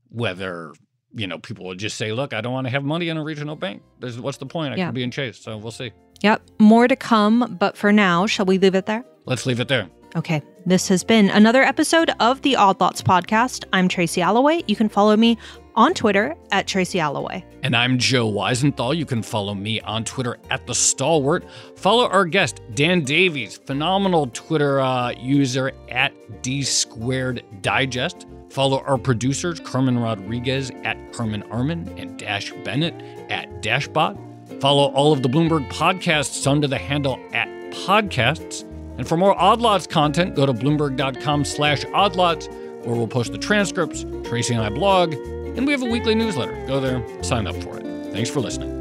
whether 0.10 0.74
you 1.14 1.28
know 1.28 1.38
people 1.38 1.66
will 1.66 1.76
just 1.76 1.98
say, 1.98 2.14
"Look, 2.14 2.34
I 2.34 2.42
don't 2.42 2.54
want 2.54 2.68
to 2.68 2.72
have 2.72 2.84
money 2.84 3.10
in 3.10 3.18
a 3.18 3.24
regional 3.24 3.56
bank. 3.56 3.84
There's, 4.00 4.20
what's 4.20 4.38
the 4.38 4.46
point? 4.46 4.74
I 4.74 4.78
yeah. 4.78 4.86
could 4.88 4.96
be 4.96 5.04
in 5.04 5.12
Chase." 5.12 5.38
So 5.38 5.58
we'll 5.58 5.72
see. 5.72 5.92
Yep, 6.22 6.42
more 6.60 6.88
to 6.88 6.96
come. 6.96 7.58
But 7.60 7.78
for 7.78 7.92
now, 7.92 8.26
shall 8.26 8.46
we 8.46 8.58
leave 8.58 8.76
it 8.76 8.86
there? 8.86 9.04
Let's 9.26 9.46
leave 9.46 9.60
it 9.60 9.68
there. 9.68 9.90
Okay, 10.16 10.42
this 10.66 10.90
has 10.90 11.06
been 11.06 11.30
another 11.30 11.64
episode 11.64 12.12
of 12.20 12.42
the 12.42 12.58
Odd 12.58 12.82
Lots 12.82 13.02
podcast. 13.02 13.64
I'm 13.72 13.88
Tracy 13.88 14.22
Alloway. 14.22 14.62
You 14.68 14.76
can 14.76 14.90
follow 14.90 15.16
me 15.16 15.38
on 15.76 15.94
Twitter 15.94 16.36
at 16.52 16.68
Tracy 16.68 17.00
Alloway. 17.00 17.46
And 17.64 17.74
I'm 17.78 17.98
Joe 17.98 18.30
Weisenthal. 18.30 18.98
You 18.98 19.06
can 19.06 19.24
follow 19.24 19.56
me 19.56 19.80
on 19.82 20.04
Twitter 20.04 20.38
at 20.50 20.68
The 20.68 20.76
Stalwart. 20.76 21.46
Follow 21.78 22.10
our 22.10 22.26
guest, 22.26 22.60
Dan 22.74 23.06
Davies, 23.06 23.58
phenomenal 23.66 24.28
Twitter 24.34 24.82
uh, 24.82 25.12
user 25.12 25.72
at 25.90 26.12
D 26.42 26.62
Squared 26.64 27.46
Digest. 27.62 28.28
Follow 28.50 28.82
our 28.82 28.98
producers, 28.98 29.62
Carmen 29.62 29.98
Rodriguez 29.98 30.72
at 30.84 30.98
Carmen 31.14 31.44
Armen 31.44 31.88
and 31.98 32.20
Dash 32.20 32.52
Bennett 32.66 32.94
at 33.32 33.62
Dashbot. 33.62 34.60
Follow 34.60 34.92
all 34.92 35.14
of 35.14 35.24
the 35.24 35.30
Bloomberg 35.30 35.70
podcasts 35.72 36.46
under 36.46 36.68
the 36.68 36.78
handle 36.78 37.18
at 37.32 37.48
podcasts. 37.72 38.68
And 39.02 39.08
for 39.08 39.18
more 39.18 39.36
Odd 39.36 39.62
Lots 39.62 39.88
content, 39.88 40.36
go 40.36 40.46
to 40.46 40.54
bloomberg.com 40.54 41.44
slash 41.44 41.84
oddlots, 41.86 42.48
where 42.86 42.96
we'll 42.96 43.08
post 43.08 43.32
the 43.32 43.40
transcripts, 43.40 44.06
Tracy 44.30 44.54
and 44.54 44.64
I 44.64 44.70
blog, 44.70 45.14
and 45.14 45.66
we 45.66 45.72
have 45.72 45.82
a 45.82 45.90
weekly 45.90 46.14
newsletter. 46.14 46.54
Go 46.68 46.80
there, 46.80 47.04
sign 47.24 47.48
up 47.48 47.56
for 47.64 47.80
it. 47.80 48.14
Thanks 48.14 48.30
for 48.30 48.42
listening. 48.42 48.81